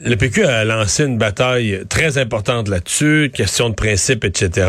le 0.00 0.16
PQ 0.16 0.44
a 0.44 0.64
lancé 0.64 1.04
une 1.04 1.18
bataille 1.18 1.82
très 1.90 2.16
importante 2.16 2.68
là-dessus, 2.68 3.30
question 3.34 3.68
de 3.68 3.74
principe, 3.74 4.24
etc. 4.24 4.66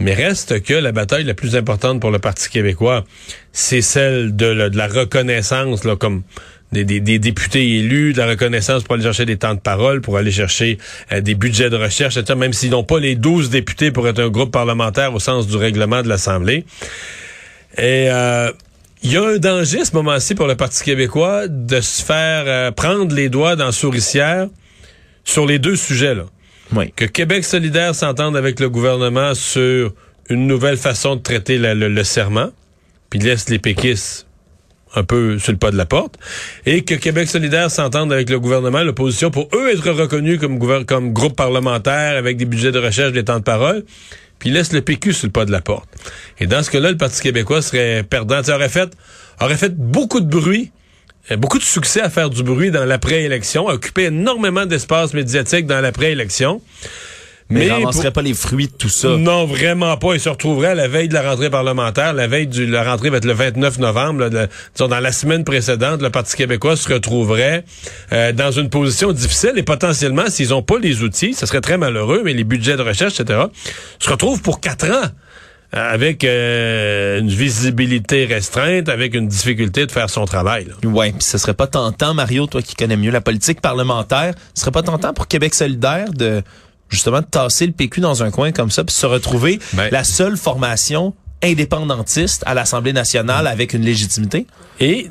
Mais 0.00 0.14
reste 0.14 0.62
que 0.62 0.72
la 0.74 0.92
bataille 0.92 1.24
la 1.24 1.34
plus 1.34 1.56
importante 1.56 2.00
pour 2.00 2.10
le 2.10 2.18
Parti 2.18 2.48
québécois, 2.48 3.04
c'est 3.52 3.82
celle 3.82 4.34
de, 4.34 4.46
la- 4.46 4.86
reconnaissance, 4.86 5.84
là, 5.84 5.94
comme 5.94 6.22
des 6.72 6.84
députés 7.18 7.78
élus, 7.78 8.12
de 8.12 8.18
la 8.18 8.28
reconnaissance 8.28 8.84
pour 8.84 8.94
aller 8.94 9.02
chercher 9.02 9.26
des 9.26 9.36
temps 9.36 9.54
de 9.54 9.60
parole, 9.60 10.00
pour 10.00 10.16
aller 10.16 10.30
chercher 10.30 10.78
euh, 11.12 11.20
des 11.20 11.34
budgets 11.34 11.68
de 11.68 11.76
recherche, 11.76 12.16
etc., 12.16 12.38
même 12.38 12.52
s'ils 12.52 12.70
n'ont 12.70 12.84
pas 12.84 13.00
les 13.00 13.16
12 13.16 13.50
députés 13.50 13.90
pour 13.90 14.06
être 14.08 14.20
un 14.20 14.28
groupe 14.28 14.52
parlementaire 14.52 15.12
au 15.12 15.18
sens 15.18 15.46
du 15.48 15.56
règlement 15.56 16.00
de 16.02 16.08
l'Assemblée. 16.08 16.64
Et 17.76 18.08
euh, 18.10 18.52
il 19.02 19.12
y 19.12 19.16
a 19.16 19.24
un 19.24 19.38
danger 19.38 19.80
à 19.80 19.84
ce 19.84 19.94
moment-ci 19.96 20.34
pour 20.36 20.46
le 20.46 20.54
Parti 20.54 20.84
québécois 20.84 21.48
de 21.48 21.80
se 21.80 22.02
faire 22.04 22.44
euh, 22.46 22.70
prendre 22.70 23.14
les 23.14 23.28
doigts 23.28 23.56
dans 23.56 23.66
la 23.66 23.72
souricière 23.72 24.46
sur 25.24 25.46
les 25.46 25.58
deux 25.58 25.76
sujets. 25.76 26.14
Là. 26.14 26.26
Que 26.96 27.04
Québec 27.04 27.44
solidaire 27.44 27.94
s'entende 27.94 28.36
avec 28.36 28.60
le 28.60 28.70
gouvernement 28.70 29.34
sur 29.34 29.92
une 30.28 30.46
nouvelle 30.46 30.76
façon 30.76 31.16
de 31.16 31.20
traiter 31.20 31.58
le, 31.58 32.04
serment, 32.04 32.50
puis 33.10 33.18
laisse 33.18 33.48
les 33.48 33.58
péquistes 33.58 34.26
un 34.94 35.04
peu 35.04 35.38
sur 35.38 35.52
le 35.52 35.58
pas 35.58 35.70
de 35.70 35.76
la 35.76 35.86
porte, 35.86 36.16
et 36.66 36.82
que 36.82 36.94
Québec 36.94 37.28
solidaire 37.28 37.70
s'entende 37.70 38.12
avec 38.12 38.28
le 38.28 38.40
gouvernement, 38.40 38.82
l'opposition, 38.82 39.30
pour 39.30 39.48
eux 39.54 39.70
être 39.70 39.88
reconnus 39.90 40.40
comme, 40.40 40.84
comme 40.84 41.12
groupe 41.12 41.36
parlementaire 41.36 42.16
avec 42.16 42.36
des 42.36 42.44
budgets 42.44 42.72
de 42.72 42.78
recherche, 42.80 43.12
des 43.12 43.24
temps 43.24 43.38
de 43.38 43.44
parole, 43.44 43.84
puis 44.40 44.50
laisse 44.50 44.72
le 44.72 44.80
PQ 44.80 45.12
sur 45.12 45.26
le 45.26 45.32
pas 45.32 45.44
de 45.44 45.52
la 45.52 45.60
porte. 45.60 45.88
Et 46.40 46.46
dans 46.46 46.62
ce 46.62 46.70
cas-là, 46.70 46.90
le 46.90 46.96
Parti 46.96 47.20
québécois 47.20 47.62
serait 47.62 48.02
perdant. 48.02 48.42
Ça 48.42 48.56
aurait 48.56 48.68
fait, 48.68 48.90
aurait 49.40 49.56
fait 49.56 49.76
beaucoup 49.76 50.20
de 50.20 50.28
bruit, 50.28 50.72
beaucoup 51.36 51.58
de 51.58 51.64
succès 51.64 52.00
à 52.00 52.10
faire 52.10 52.30
du 52.30 52.42
bruit 52.42 52.70
dans 52.70 52.84
l'après-élection, 52.84 53.68
à 53.68 53.74
occuper 53.74 54.04
énormément 54.04 54.66
d'espace 54.66 55.14
médiatique 55.14 55.66
dans 55.66 55.80
l'après-élection. 55.80 56.60
Mais, 57.52 57.64
il 57.64 57.68
pour- 57.68 57.78
ramasserait 57.78 58.12
pas 58.12 58.22
les 58.22 58.32
fruits 58.32 58.68
de 58.68 58.72
tout 58.72 58.88
ça. 58.88 59.08
non, 59.16 59.44
vraiment 59.44 59.96
pas. 59.96 60.14
Il 60.14 60.20
se 60.20 60.28
retrouverait 60.28 60.68
à 60.68 60.74
la 60.76 60.86
veille 60.86 61.08
de 61.08 61.14
la 61.14 61.28
rentrée 61.28 61.50
parlementaire. 61.50 62.12
La 62.12 62.28
veille 62.28 62.46
de 62.46 62.64
la 62.64 62.84
rentrée 62.84 63.10
va 63.10 63.16
être 63.16 63.24
le 63.24 63.32
29 63.32 63.78
novembre. 63.80 64.20
là, 64.20 64.30
de- 64.30 64.48
disons, 64.76 64.86
dans 64.86 65.00
la 65.00 65.10
semaine 65.10 65.42
précédente, 65.42 66.00
le 66.00 66.10
Parti 66.10 66.36
québécois 66.36 66.76
se 66.76 66.92
retrouverait 66.92 67.64
euh, 68.12 68.30
dans 68.30 68.52
une 68.52 68.70
position 68.70 69.10
difficile 69.12 69.54
et 69.56 69.64
potentiellement, 69.64 70.26
s'ils 70.28 70.50
n'ont 70.50 70.62
pas 70.62 70.78
les 70.78 71.02
outils, 71.02 71.34
ce 71.34 71.44
serait 71.44 71.60
très 71.60 71.76
malheureux, 71.76 72.22
mais 72.24 72.34
les 72.34 72.44
budgets 72.44 72.76
de 72.76 72.82
recherche, 72.82 73.18
etc., 73.18 73.40
se 73.98 74.08
retrouvent 74.10 74.42
pour 74.42 74.60
quatre 74.60 74.88
ans 74.88 75.08
avec 75.72 76.24
euh, 76.24 77.20
une 77.20 77.28
visibilité 77.28 78.24
restreinte, 78.24 78.88
avec 78.88 79.14
une 79.14 79.28
difficulté 79.28 79.86
de 79.86 79.92
faire 79.92 80.10
son 80.10 80.24
travail. 80.24 80.66
Ouais, 80.84 81.12
puis 81.12 81.22
ce 81.22 81.38
serait 81.38 81.54
pas 81.54 81.66
tentant, 81.68 82.12
Mario, 82.14 82.46
toi 82.46 82.60
qui 82.62 82.74
connais 82.74 82.96
mieux 82.96 83.10
la 83.12 83.20
politique 83.20 83.60
parlementaire, 83.60 84.34
ce 84.54 84.62
serait 84.62 84.72
pas 84.72 84.82
tentant 84.82 85.12
pour 85.14 85.28
Québec 85.28 85.54
solidaire 85.54 86.12
de 86.12 86.42
justement 86.88 87.20
de 87.20 87.26
tasser 87.26 87.66
le 87.66 87.72
PQ 87.72 88.00
dans 88.00 88.22
un 88.24 88.32
coin 88.32 88.50
comme 88.50 88.70
ça, 88.72 88.82
puis 88.82 88.94
se 88.94 89.06
retrouver 89.06 89.60
Ben- 89.74 89.88
la 89.92 90.02
seule 90.02 90.36
formation 90.36 91.14
indépendantiste 91.42 92.42
à 92.46 92.54
l'Assemblée 92.54 92.92
nationale 92.92 93.46
avec 93.46 93.72
une 93.72 93.82
légitimité? 93.82 94.46
Et 94.80 95.08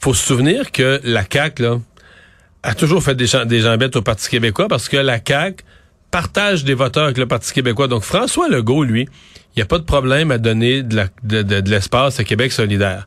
faut 0.00 0.14
se 0.14 0.24
souvenir 0.26 0.72
que 0.72 1.00
la 1.04 1.24
CAQ, 1.30 1.62
là, 1.62 1.78
a 2.62 2.74
toujours 2.74 3.02
fait 3.02 3.14
des, 3.14 3.26
gens- 3.26 3.44
des 3.44 3.60
jambettes 3.60 3.96
au 3.96 4.02
Parti 4.02 4.28
québécois 4.30 4.66
parce 4.68 4.88
que 4.88 4.96
la 4.96 5.18
CAQ 5.24 5.62
partage 6.10 6.64
des 6.64 6.74
voteurs 6.74 7.04
avec 7.04 7.18
le 7.18 7.26
Parti 7.26 7.52
québécois. 7.52 7.86
Donc 7.86 8.02
François 8.02 8.48
Legault, 8.48 8.82
lui, 8.82 9.08
il 9.56 9.58
n'y 9.58 9.62
a 9.62 9.66
pas 9.66 9.78
de 9.78 9.84
problème 9.84 10.30
à 10.30 10.38
donner 10.38 10.82
de 10.82 10.96
la- 10.96 11.08
de- 11.22 11.42
de- 11.42 11.60
de 11.60 11.70
l'espace 11.70 12.20
à 12.20 12.24
Québec 12.24 12.52
solidaire. 12.52 13.06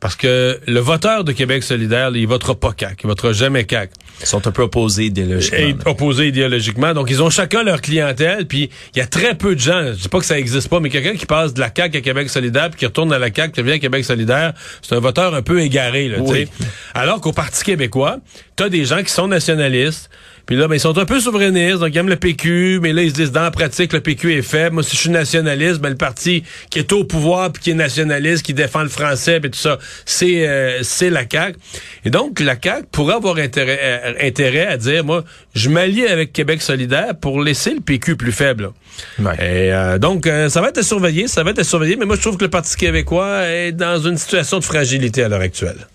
Parce 0.00 0.14
que 0.14 0.60
le 0.68 0.78
voteur 0.78 1.24
de 1.24 1.32
Québec 1.32 1.64
solidaire, 1.64 2.12
il 2.14 2.28
votera 2.28 2.54
pas 2.54 2.72
CAQ, 2.78 2.98
il 3.02 3.06
votera 3.08 3.32
jamais 3.32 3.66
CAQ. 3.68 3.92
Ils 4.20 4.26
sont 4.26 4.46
un 4.46 4.52
peu 4.52 4.62
opposés 4.62 5.06
idéologiquement. 5.06 5.58
Et 5.58 5.76
opposés 5.86 6.28
idéologiquement. 6.28 6.94
Donc, 6.94 7.10
ils 7.10 7.20
ont 7.20 7.30
chacun 7.30 7.64
leur 7.64 7.80
clientèle. 7.80 8.46
Puis, 8.46 8.70
il 8.94 8.98
y 8.98 9.02
a 9.02 9.06
très 9.06 9.34
peu 9.34 9.56
de 9.56 9.60
gens, 9.60 9.86
je 9.92 10.02
dis 10.02 10.08
pas 10.08 10.20
que 10.20 10.24
ça 10.24 10.38
existe 10.38 10.68
pas, 10.68 10.78
mais 10.78 10.88
quelqu'un 10.88 11.16
qui 11.16 11.26
passe 11.26 11.52
de 11.52 11.58
la 11.58 11.70
CAQ 11.76 11.98
à 11.98 12.00
Québec 12.00 12.30
solidaire, 12.30 12.70
puis 12.70 12.78
qui 12.78 12.86
retourne 12.86 13.12
à 13.12 13.18
la 13.18 13.34
CAQ, 13.34 13.52
qui 13.52 13.60
revient 13.60 13.72
à 13.72 13.78
Québec 13.80 14.04
solidaire, 14.04 14.52
c'est 14.82 14.94
un 14.94 15.00
voteur 15.00 15.34
un 15.34 15.42
peu 15.42 15.60
égaré. 15.60 16.08
Là, 16.08 16.18
Oui. 16.20 16.46
Alors 16.94 17.20
qu'au 17.20 17.32
Parti 17.32 17.64
québécois, 17.64 18.18
tu 18.56 18.62
as 18.62 18.68
des 18.68 18.84
gens 18.84 19.02
qui 19.02 19.10
sont 19.10 19.26
nationalistes, 19.26 20.10
puis 20.48 20.56
là, 20.56 20.66
ben, 20.66 20.76
ils 20.76 20.80
sont 20.80 20.96
un 20.96 21.04
peu 21.04 21.20
souverainistes, 21.20 21.80
donc 21.80 21.90
ils 21.92 21.98
aiment 21.98 22.08
le 22.08 22.16
PQ, 22.16 22.80
mais 22.80 22.94
là, 22.94 23.02
ils 23.02 23.10
se 23.10 23.14
disent, 23.14 23.32
dans 23.32 23.42
la 23.42 23.50
pratique, 23.50 23.92
le 23.92 24.00
PQ 24.00 24.32
est 24.32 24.40
faible. 24.40 24.76
Moi, 24.76 24.82
si 24.82 24.96
je 24.96 25.02
suis 25.02 25.10
nationaliste, 25.10 25.78
ben, 25.78 25.90
le 25.90 25.94
parti 25.94 26.42
qui 26.70 26.78
est 26.78 26.90
au 26.94 27.04
pouvoir, 27.04 27.52
puis 27.52 27.62
qui 27.62 27.70
est 27.72 27.74
nationaliste, 27.74 28.46
qui 28.46 28.54
défend 28.54 28.82
le 28.82 28.88
français, 28.88 29.40
puis 29.40 29.50
tout 29.50 29.58
ça, 29.58 29.78
c'est 30.06 30.48
euh, 30.48 30.78
c'est 30.82 31.10
la 31.10 31.24
CAQ. 31.30 31.58
Et 32.06 32.10
donc, 32.10 32.40
la 32.40 32.56
CAQ 32.58 32.86
pourrait 32.90 33.16
avoir 33.16 33.36
intérêt, 33.36 33.78
euh, 33.82 34.14
intérêt 34.22 34.66
à 34.66 34.78
dire, 34.78 35.04
moi, 35.04 35.22
je 35.54 35.68
m'allie 35.68 36.06
avec 36.06 36.32
Québec 36.32 36.62
solidaire 36.62 37.14
pour 37.20 37.42
laisser 37.42 37.74
le 37.74 37.80
PQ 37.80 38.16
plus 38.16 38.32
faible. 38.32 38.70
Ouais. 39.18 39.34
Et 39.34 39.70
euh, 39.74 39.98
donc, 39.98 40.26
euh, 40.26 40.48
ça 40.48 40.62
va 40.62 40.70
être 40.70 40.78
à 40.78 40.82
surveiller, 40.82 41.28
ça 41.28 41.42
va 41.42 41.50
être 41.50 41.58
à 41.58 41.64
surveiller, 41.64 41.96
mais 41.96 42.06
moi, 42.06 42.16
je 42.16 42.22
trouve 42.22 42.38
que 42.38 42.44
le 42.44 42.50
Parti 42.50 42.74
québécois 42.74 43.44
est 43.44 43.72
dans 43.72 43.98
une 43.98 44.16
situation 44.16 44.60
de 44.60 44.64
fragilité 44.64 45.24
à 45.24 45.28
l'heure 45.28 45.42
actuelle. 45.42 45.88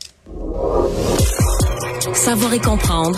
Savoir 2.14 2.54
et 2.54 2.60
comprendre. 2.60 3.18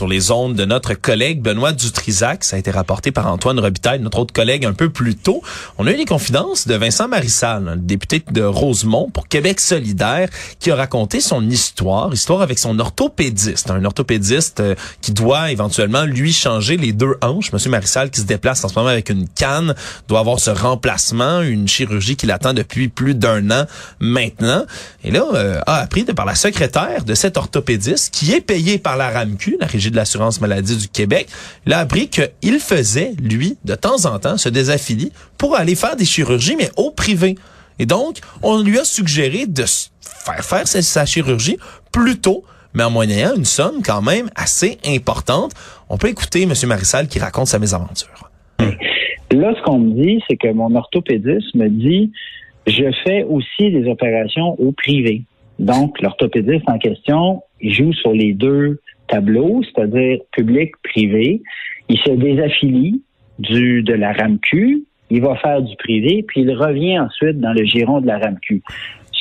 Sur 0.00 0.08
les 0.08 0.30
ondes 0.30 0.54
de 0.54 0.64
notre 0.64 0.94
collègue 0.94 1.42
Benoît 1.42 1.72
Dutrisac. 1.72 2.42
Ça 2.42 2.56
a 2.56 2.58
été 2.58 2.70
rapporté 2.70 3.12
par 3.12 3.26
Antoine 3.26 3.60
Robitaille, 3.60 4.00
notre 4.00 4.20
autre 4.20 4.32
collègue, 4.32 4.64
un 4.64 4.72
peu 4.72 4.88
plus 4.88 5.14
tôt. 5.14 5.42
On 5.76 5.86
a 5.86 5.92
eu 5.92 5.96
les 5.96 6.06
confidences 6.06 6.66
de 6.66 6.74
Vincent 6.74 7.06
Marissal, 7.06 7.72
le 7.74 7.76
député 7.76 8.24
de 8.30 8.40
Rosemont 8.40 9.10
pour 9.10 9.28
Québec 9.28 9.60
solidaire, 9.60 10.30
qui 10.58 10.70
a 10.70 10.74
raconté 10.74 11.20
son 11.20 11.46
histoire, 11.46 12.14
histoire 12.14 12.40
avec 12.40 12.58
son 12.58 12.78
orthopédiste, 12.78 13.70
un 13.70 13.84
orthopédiste 13.84 14.60
euh, 14.60 14.74
qui 15.02 15.12
doit 15.12 15.50
éventuellement 15.50 16.04
lui 16.04 16.32
changer 16.32 16.78
les 16.78 16.94
deux 16.94 17.16
hanches. 17.20 17.52
Monsieur 17.52 17.68
Marissal 17.68 18.08
qui 18.08 18.22
se 18.22 18.26
déplace 18.26 18.64
en 18.64 18.68
ce 18.68 18.76
moment 18.76 18.88
avec 18.88 19.10
une 19.10 19.28
canne, 19.28 19.74
doit 20.08 20.20
avoir 20.20 20.40
ce 20.40 20.48
remplacement, 20.48 21.42
une 21.42 21.68
chirurgie 21.68 22.16
qui 22.16 22.24
l'attend 22.24 22.54
depuis 22.54 22.88
plus 22.88 23.14
d'un 23.14 23.50
an 23.50 23.66
maintenant. 23.98 24.64
Et 25.04 25.10
là, 25.10 25.26
euh, 25.34 25.60
a 25.66 25.74
appris 25.74 26.04
de 26.04 26.12
par 26.12 26.24
la 26.24 26.36
secrétaire 26.36 27.04
de 27.04 27.14
cet 27.14 27.36
orthopédiste, 27.36 28.14
qui 28.14 28.32
est 28.32 28.40
payé 28.40 28.78
par 28.78 28.96
la 28.96 29.10
RAMQ, 29.10 29.58
la 29.60 29.66
Régie 29.66 29.89
de 29.90 29.96
l'assurance 29.96 30.40
maladie 30.40 30.76
du 30.76 30.88
Québec, 30.88 31.28
il 31.66 31.72
a 31.72 31.78
appris 31.78 32.08
qu'il 32.08 32.58
faisait, 32.58 33.12
lui, 33.22 33.56
de 33.64 33.74
temps 33.74 34.06
en 34.06 34.18
temps, 34.18 34.36
se 34.36 34.48
désaffilie 34.48 35.12
pour 35.38 35.56
aller 35.56 35.74
faire 35.74 35.96
des 35.96 36.04
chirurgies, 36.04 36.56
mais 36.56 36.70
au 36.76 36.90
privé. 36.90 37.36
Et 37.78 37.86
donc, 37.86 38.18
on 38.42 38.62
lui 38.62 38.78
a 38.78 38.84
suggéré 38.84 39.46
de 39.46 39.64
faire 40.00 40.44
faire 40.44 40.68
sa, 40.68 40.82
sa 40.82 41.06
chirurgie 41.06 41.56
plus 41.92 42.18
tôt, 42.20 42.44
mais 42.74 42.84
en 42.84 42.90
moyennant 42.90 43.34
une 43.36 43.44
somme 43.44 43.82
quand 43.84 44.02
même 44.02 44.30
assez 44.36 44.78
importante. 44.86 45.52
On 45.88 45.96
peut 45.96 46.08
écouter 46.08 46.42
M. 46.42 46.52
Marissal 46.66 47.08
qui 47.08 47.18
raconte 47.18 47.46
sa 47.46 47.58
mésaventure. 47.58 48.30
Là, 49.32 49.54
ce 49.56 49.62
qu'on 49.62 49.78
me 49.78 50.02
dit, 50.02 50.22
c'est 50.28 50.36
que 50.36 50.52
mon 50.52 50.74
orthopédiste 50.74 51.54
me 51.54 51.68
dit, 51.68 52.12
je 52.66 52.84
fais 53.04 53.22
aussi 53.24 53.70
des 53.70 53.88
opérations 53.88 54.60
au 54.60 54.72
privé. 54.72 55.22
Donc, 55.58 56.00
l'orthopédiste 56.00 56.68
en 56.68 56.78
question, 56.78 57.42
joue 57.62 57.92
sur 57.92 58.12
les 58.12 58.32
deux 58.32 58.80
tableaux, 59.10 59.62
c'est-à-dire 59.64 60.18
public-privé. 60.32 61.42
Il 61.88 61.98
se 61.98 62.10
désaffilie 62.10 63.02
du, 63.38 63.82
de 63.82 63.94
la 63.94 64.12
RAMQ, 64.12 64.84
il 65.10 65.22
va 65.22 65.36
faire 65.36 65.60
du 65.62 65.74
privé, 65.76 66.24
puis 66.26 66.42
il 66.42 66.52
revient 66.52 66.98
ensuite 67.00 67.40
dans 67.40 67.52
le 67.52 67.64
giron 67.64 68.00
de 68.00 68.06
la 68.06 68.18
RAMQ. 68.18 68.62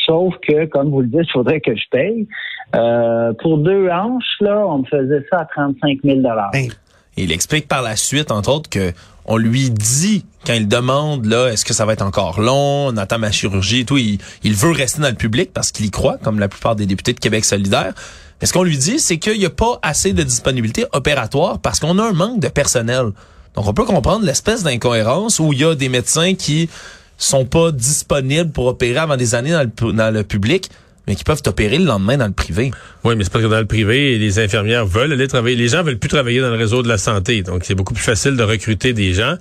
Sauf 0.06 0.36
que, 0.48 0.66
comme 0.66 0.90
vous 0.90 1.02
le 1.02 1.08
dites, 1.08 1.22
il 1.24 1.32
faudrait 1.32 1.62
que 1.62 1.76
je 1.76 1.84
paye. 1.92 2.28
Euh, 2.76 3.34
pour 3.42 3.58
deux 3.58 3.90
hanches, 3.90 4.38
là, 4.40 4.66
on 4.68 4.80
me 4.80 4.86
faisait 4.86 5.26
ça 5.30 5.40
à 5.40 5.46
35 5.46 6.00
000 6.04 6.22
Et 6.54 6.70
il 7.18 7.32
explique 7.32 7.68
par 7.68 7.82
la 7.82 7.96
suite, 7.96 8.32
entre 8.32 8.52
autres, 8.52 8.70
que 8.70 8.92
on 9.26 9.38
lui 9.38 9.70
dit 9.70 10.26
quand 10.46 10.54
il 10.54 10.68
demande 10.68 11.26
là, 11.26 11.50
est-ce 11.50 11.64
que 11.64 11.74
ça 11.74 11.86
va 11.86 11.94
être 11.94 12.02
encore 12.02 12.42
long, 12.42 12.88
on 12.88 12.98
attend 12.98 13.20
ma 13.20 13.32
chirurgie 13.32 13.82
et 13.82 13.86
tout, 13.86 13.98
il, 13.98 14.18
il 14.44 14.56
veut 14.56 14.72
rester 14.72 15.02
dans 15.02 15.10
le 15.10 15.16
public 15.16 15.52
parce 15.54 15.72
qu'il 15.72 15.86
y 15.86 15.92
croit, 15.92 16.18
comme 16.18 16.40
la 16.40 16.48
plupart 16.48 16.76
des 16.76 16.88
députés 16.88 17.14
de 17.14 17.20
Québec 17.20 17.46
solidaire. 17.46 17.94
Mais 18.42 18.48
ce 18.48 18.54
qu'on 18.54 18.64
lui 18.64 18.78
dit, 18.78 19.00
c'est 19.00 19.18
qu'il 19.18 19.38
n'y 19.38 19.46
a 19.46 19.50
pas 19.50 19.80
assez 19.82 20.14
de 20.14 20.24
disponibilité 20.24 20.86
opératoire 20.94 21.60
parce 21.60 21.80
qu'on 21.80 21.98
a 22.00 22.04
un 22.04 22.14
manque 22.14 22.40
de 22.40 22.48
personnel. 22.48 23.12
Donc 23.56 23.68
on 23.68 23.74
peut 23.74 23.86
comprendre 23.86 24.26
l'espèce 24.26 24.64
d'incohérence 24.64 25.40
où 25.40 25.52
il 25.54 25.60
y 25.60 25.66
a 25.66 25.76
des 25.76 25.90
médecins 25.90 26.36
qui 26.36 26.70
sont 27.18 27.46
pas 27.46 27.72
disponibles 27.72 28.52
pour 28.52 28.68
opérer 28.68 28.98
avant 28.98 29.18
des 29.18 29.36
années 29.36 29.52
dans 29.52 30.14
le, 30.14 30.24
public, 30.24 30.70
mais 31.06 31.16
qui 31.16 31.26
peuvent 31.26 31.42
opérer 31.46 31.78
le 31.78 31.86
lendemain 31.86 32.16
dans 32.16 32.28
le 32.28 32.34
privé. 32.34 32.72
Oui, 33.04 33.16
mais 33.18 33.26
c'est 33.26 33.34
parce 33.34 33.44
que 33.44 33.50
dans 33.50 33.60
le 33.60 33.66
privé, 33.66 34.18
les 34.18 34.40
infirmières 34.40 34.86
veulent 34.86 35.12
aller 35.12 35.28
travailler. 35.28 35.58
Les 35.58 35.68
gens 35.68 35.84
veulent 35.84 36.00
plus 36.00 36.10
travailler 36.10 36.40
dans 36.40 36.50
le 36.50 36.56
réseau 36.56 36.82
de 36.82 36.88
la 36.88 36.98
santé. 36.98 37.44
Donc, 37.44 37.66
c'est 37.66 37.76
beaucoup 37.76 37.94
plus 37.94 38.04
facile 38.04 38.38
de 38.38 38.44
recruter 38.44 38.94
des 38.94 39.14
gens. 39.14 39.36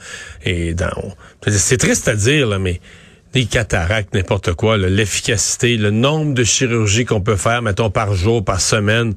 Et 0.45 0.75
dans, 0.75 0.91
c'est 1.47 1.77
triste 1.77 2.09
à 2.09 2.17
dire, 2.17 2.49
là, 2.49 2.59
mais 2.59 2.81
des 3.35 3.45
cataractes, 3.45 4.15
n'importe 4.15 4.55
quoi, 4.55 4.79
l'efficacité, 4.79 5.77
le 5.77 5.91
nombre 5.91 6.35
de 6.35 6.45
chirurgies 6.45 7.05
qu'on 7.05 7.21
peut 7.21 7.37
faire, 7.37 7.63
mettons, 7.63 7.91
par 7.91 8.15
jour, 8.15 8.45
par 8.45 8.61
semaine, 8.61 9.15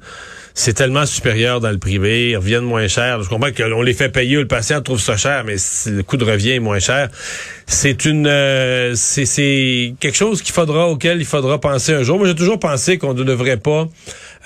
c'est 0.53 0.74
tellement 0.74 1.06
supérieur 1.06 1.62
dans 1.62 1.72
le 1.72 1.77
privé. 1.77 2.32
Ils 2.32 2.38
reviennent 2.38 2.65
moins 2.65 2.88
cher. 2.88 3.24
Je 3.24 3.30
comprends 3.30 3.51
qu'on 3.51 3.82
les 3.82 3.94
fait 3.94 4.10
payer, 4.10 4.36
le 4.36 4.48
patient 4.48 4.82
trouve 4.82 5.00
ça 5.00 5.15
cher, 5.15 5.44
mais 5.46 5.56
le 5.86 6.01
coût 6.03 6.18
de 6.18 6.25
revient 6.25 6.51
est 6.51 6.60
moins 6.60 6.80
cher. 6.80 7.10
C'est 7.68 8.06
une, 8.06 8.27
euh, 8.27 8.94
c'est, 8.96 9.25
c'est 9.25 9.94
quelque 10.00 10.18
chose 10.18 10.41
qu'il 10.41 10.53
faudra, 10.53 10.88
auquel 10.88 11.20
il 11.20 11.25
faudra 11.25 11.60
penser 11.60 11.94
un 11.94 12.03
jour. 12.03 12.18
Moi, 12.18 12.27
j'ai 12.27 12.36
toujours 12.36 12.60
pensé 12.60 12.98
qu'on 12.98 13.13
ne 13.13 13.24
devrait 13.24 13.58
pas, 13.58 13.88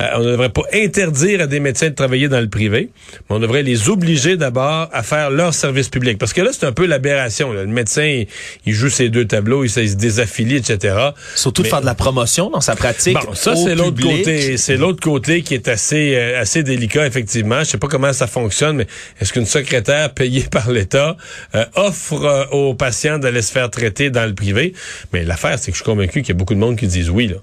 euh, 0.02 0.06
on 0.16 0.20
ne 0.20 0.32
devrait 0.32 0.50
pas 0.50 0.64
interdire 0.74 1.42
à 1.42 1.48
des 1.48 1.60
médecins 1.60 1.90
de 1.90 1.96
travailler 1.96 2.28
dans 2.28 2.40
le 2.42 2.50
privé, 2.50 2.90
mais 3.30 3.36
on 3.36 3.40
devrait 3.40 3.64
les 3.64 3.90
obliger 3.90 4.36
d'abord 4.38 4.90
à 4.92 5.04
faire 5.04 5.30
leur 5.30 5.54
service 5.54 5.90
public. 5.90 6.18
Parce 6.18 6.34
que 6.34 6.42
là, 6.42 6.50
c'est 6.52 6.66
un 6.66 6.72
peu 6.74 6.86
l'aberration. 6.86 7.54
là. 7.54 7.62
Le 7.64 7.68
médecin, 7.72 8.04
il, 8.06 8.28
il 8.66 8.74
joue 8.74 8.90
ses 8.90 9.10
deux 9.10 9.26
tableaux, 9.26 9.64
il, 9.64 9.70
se- 9.70 9.80
il 9.80 9.90
se 9.90 9.96
désaffilie, 9.96 10.58
etc. 10.58 10.96
Surtout 11.36 11.62
de 11.64 11.68
faire 11.68 11.82
de 11.82 11.86
la 11.86 11.96
promotion 11.96 12.50
dans 12.50 12.62
sa 12.62 12.76
pratique. 12.76 13.16
Bon, 13.16 13.34
ça 13.34 13.56
c'est 13.56 13.76
l'autre 13.76 14.02
côté, 14.02 14.58
c'est 14.58 14.78
l'autre 14.78 15.02
côté 15.02 15.42
qui 15.42 15.54
est 15.54 15.68
assez 15.68 16.16
euh, 16.16 16.42
assez 16.42 16.64
délicat 16.64 17.06
effectivement. 17.08 17.60
Je 17.60 17.66
sais 17.72 17.78
pas 17.78 17.88
comment 17.88 18.12
ça 18.14 18.28
fonctionne, 18.28 18.78
mais 18.78 18.88
est-ce 19.22 19.32
qu'une 19.34 19.46
secrétaire 19.46 20.14
payée 20.14 20.46
par 20.52 20.72
l'État 20.72 21.16
euh, 21.56 21.66
offre 21.76 22.48
aux 22.52 22.74
patients 22.76 23.18
d'aller 23.18 23.42
se 23.42 23.52
faire 23.52 23.70
traiter 23.70 24.10
dans 24.10 24.26
le 24.26 24.34
privé? 24.34 24.74
Mais 25.14 25.24
l'affaire, 25.24 25.58
c'est 25.60 25.72
que 25.72 25.78
je 25.78 25.82
suis 25.84 25.90
convaincu 25.90 26.22
qu'il 26.22 26.30
y 26.30 26.32
a 26.32 26.38
beaucoup 26.38 26.54
de 26.56 26.60
monde 26.60 26.76
qui 26.78 26.88
disent 26.88 27.10
oui 27.10 27.28
là. 27.28 27.36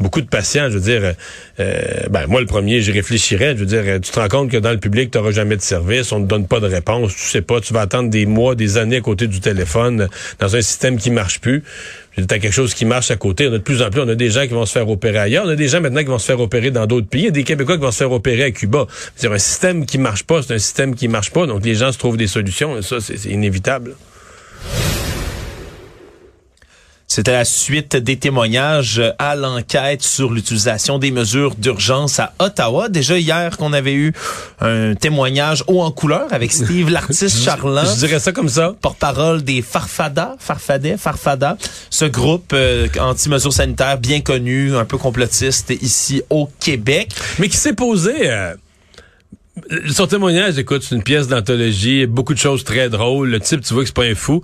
Beaucoup 0.00 0.20
de 0.20 0.26
patients, 0.26 0.68
je 0.70 0.78
veux 0.78 0.80
dire, 0.80 1.04
euh, 1.04 1.12
euh, 1.60 2.08
ben 2.10 2.26
moi 2.26 2.40
le 2.40 2.46
premier, 2.46 2.80
j'y 2.80 2.90
réfléchirais. 2.90 3.54
Je 3.54 3.60
veux 3.60 3.66
dire, 3.66 3.82
euh, 3.86 4.00
tu 4.00 4.10
te 4.10 4.18
rends 4.18 4.28
compte 4.28 4.50
que 4.50 4.56
dans 4.56 4.72
le 4.72 4.78
public, 4.78 5.12
tu 5.12 5.18
n'auras 5.18 5.30
jamais 5.30 5.56
de 5.56 5.62
service, 5.62 6.10
on 6.10 6.18
ne 6.18 6.26
donne 6.26 6.48
pas 6.48 6.58
de 6.58 6.66
réponse, 6.66 7.14
tu 7.14 7.22
sais 7.22 7.42
pas, 7.42 7.60
tu 7.60 7.72
vas 7.72 7.82
attendre 7.82 8.10
des 8.10 8.26
mois, 8.26 8.56
des 8.56 8.76
années 8.76 8.96
à 8.96 9.00
côté 9.00 9.28
du 9.28 9.38
téléphone, 9.38 10.02
euh, 10.02 10.06
dans 10.40 10.56
un 10.56 10.62
système 10.62 10.98
qui 10.98 11.10
marche 11.10 11.40
plus. 11.40 11.62
Tu 12.16 12.26
quelque 12.26 12.50
chose 12.50 12.74
qui 12.74 12.84
marche 12.84 13.10
à 13.10 13.16
côté. 13.16 13.48
On 13.48 13.52
a 13.52 13.58
de 13.58 13.62
plus 13.62 13.82
en 13.82 13.90
plus, 13.90 14.00
on 14.00 14.08
a 14.08 14.14
des 14.14 14.30
gens 14.30 14.42
qui 14.42 14.54
vont 14.54 14.66
se 14.66 14.72
faire 14.72 14.88
opérer 14.88 15.18
ailleurs. 15.18 15.46
On 15.46 15.48
a 15.48 15.56
des 15.56 15.66
gens 15.66 15.80
maintenant 15.80 16.00
qui 16.00 16.06
vont 16.06 16.18
se 16.18 16.26
faire 16.26 16.40
opérer 16.40 16.70
dans 16.70 16.86
d'autres 16.86 17.08
pays. 17.08 17.22
Il 17.22 17.24
y 17.24 17.28
a 17.28 17.32
des 17.32 17.42
Québécois 17.42 17.76
qui 17.76 17.82
vont 17.82 17.90
se 17.90 17.98
faire 17.98 18.12
opérer 18.12 18.44
à 18.44 18.50
Cuba. 18.52 18.86
C'est 19.16 19.26
un 19.26 19.38
système 19.38 19.84
qui 19.84 19.98
marche 19.98 20.22
pas, 20.22 20.42
c'est 20.42 20.54
un 20.54 20.58
système 20.58 20.94
qui 20.94 21.08
marche 21.08 21.30
pas. 21.30 21.46
Donc 21.46 21.64
les 21.64 21.74
gens 21.74 21.90
se 21.90 21.98
trouvent 21.98 22.16
des 22.16 22.28
solutions. 22.28 22.78
Et 22.78 22.82
ça, 22.82 22.98
c'est 23.00 23.24
inévitable. 23.24 23.94
C'était 27.06 27.32
la 27.32 27.44
suite 27.44 27.96
des 27.96 28.16
témoignages 28.16 29.00
à 29.18 29.36
l'enquête 29.36 30.02
sur 30.02 30.32
l'utilisation 30.32 30.98
des 30.98 31.10
mesures 31.10 31.54
d'urgence 31.54 32.18
à 32.18 32.32
Ottawa. 32.38 32.88
Déjà 32.88 33.18
hier 33.18 33.56
qu'on 33.56 33.72
avait 33.72 33.92
eu 33.92 34.12
un 34.60 34.94
témoignage 34.94 35.62
haut 35.66 35.82
en 35.82 35.92
couleur 35.92 36.32
avec 36.32 36.50
Steve 36.50 36.90
l'artiste 36.90 37.44
charlant. 37.44 37.84
Je 37.84 37.98
dirais 37.98 38.18
ça 38.18 38.32
comme 38.32 38.48
ça. 38.48 38.74
Porte-parole 38.80 39.42
des 39.42 39.62
Farfada, 39.62 40.34
Farfadet, 40.38 40.96
Farfada, 40.96 41.56
ce 41.90 42.06
groupe 42.06 42.52
euh, 42.54 42.88
anti-mesures 42.98 43.52
sanitaires 43.52 43.98
bien 43.98 44.20
connu, 44.20 44.74
un 44.74 44.84
peu 44.84 44.98
complotiste 44.98 45.70
ici 45.82 46.22
au 46.30 46.48
Québec. 46.58 47.14
Mais 47.38 47.48
qui 47.48 47.56
s'est 47.56 47.74
posé... 47.74 48.30
euh, 48.30 48.54
son 49.88 50.06
témoignage, 50.06 50.58
écoute, 50.58 50.82
c'est 50.82 50.96
une 50.96 51.02
pièce 51.02 51.28
d'anthologie, 51.28 52.06
beaucoup 52.06 52.34
de 52.34 52.38
choses 52.38 52.64
très 52.64 52.88
drôles. 52.88 53.28
Le 53.30 53.40
type, 53.40 53.60
tu 53.60 53.72
vois 53.72 53.84
que 53.84 53.88
c'est 53.88 53.94
pas 53.94 54.04
un 54.04 54.14
fou. 54.14 54.42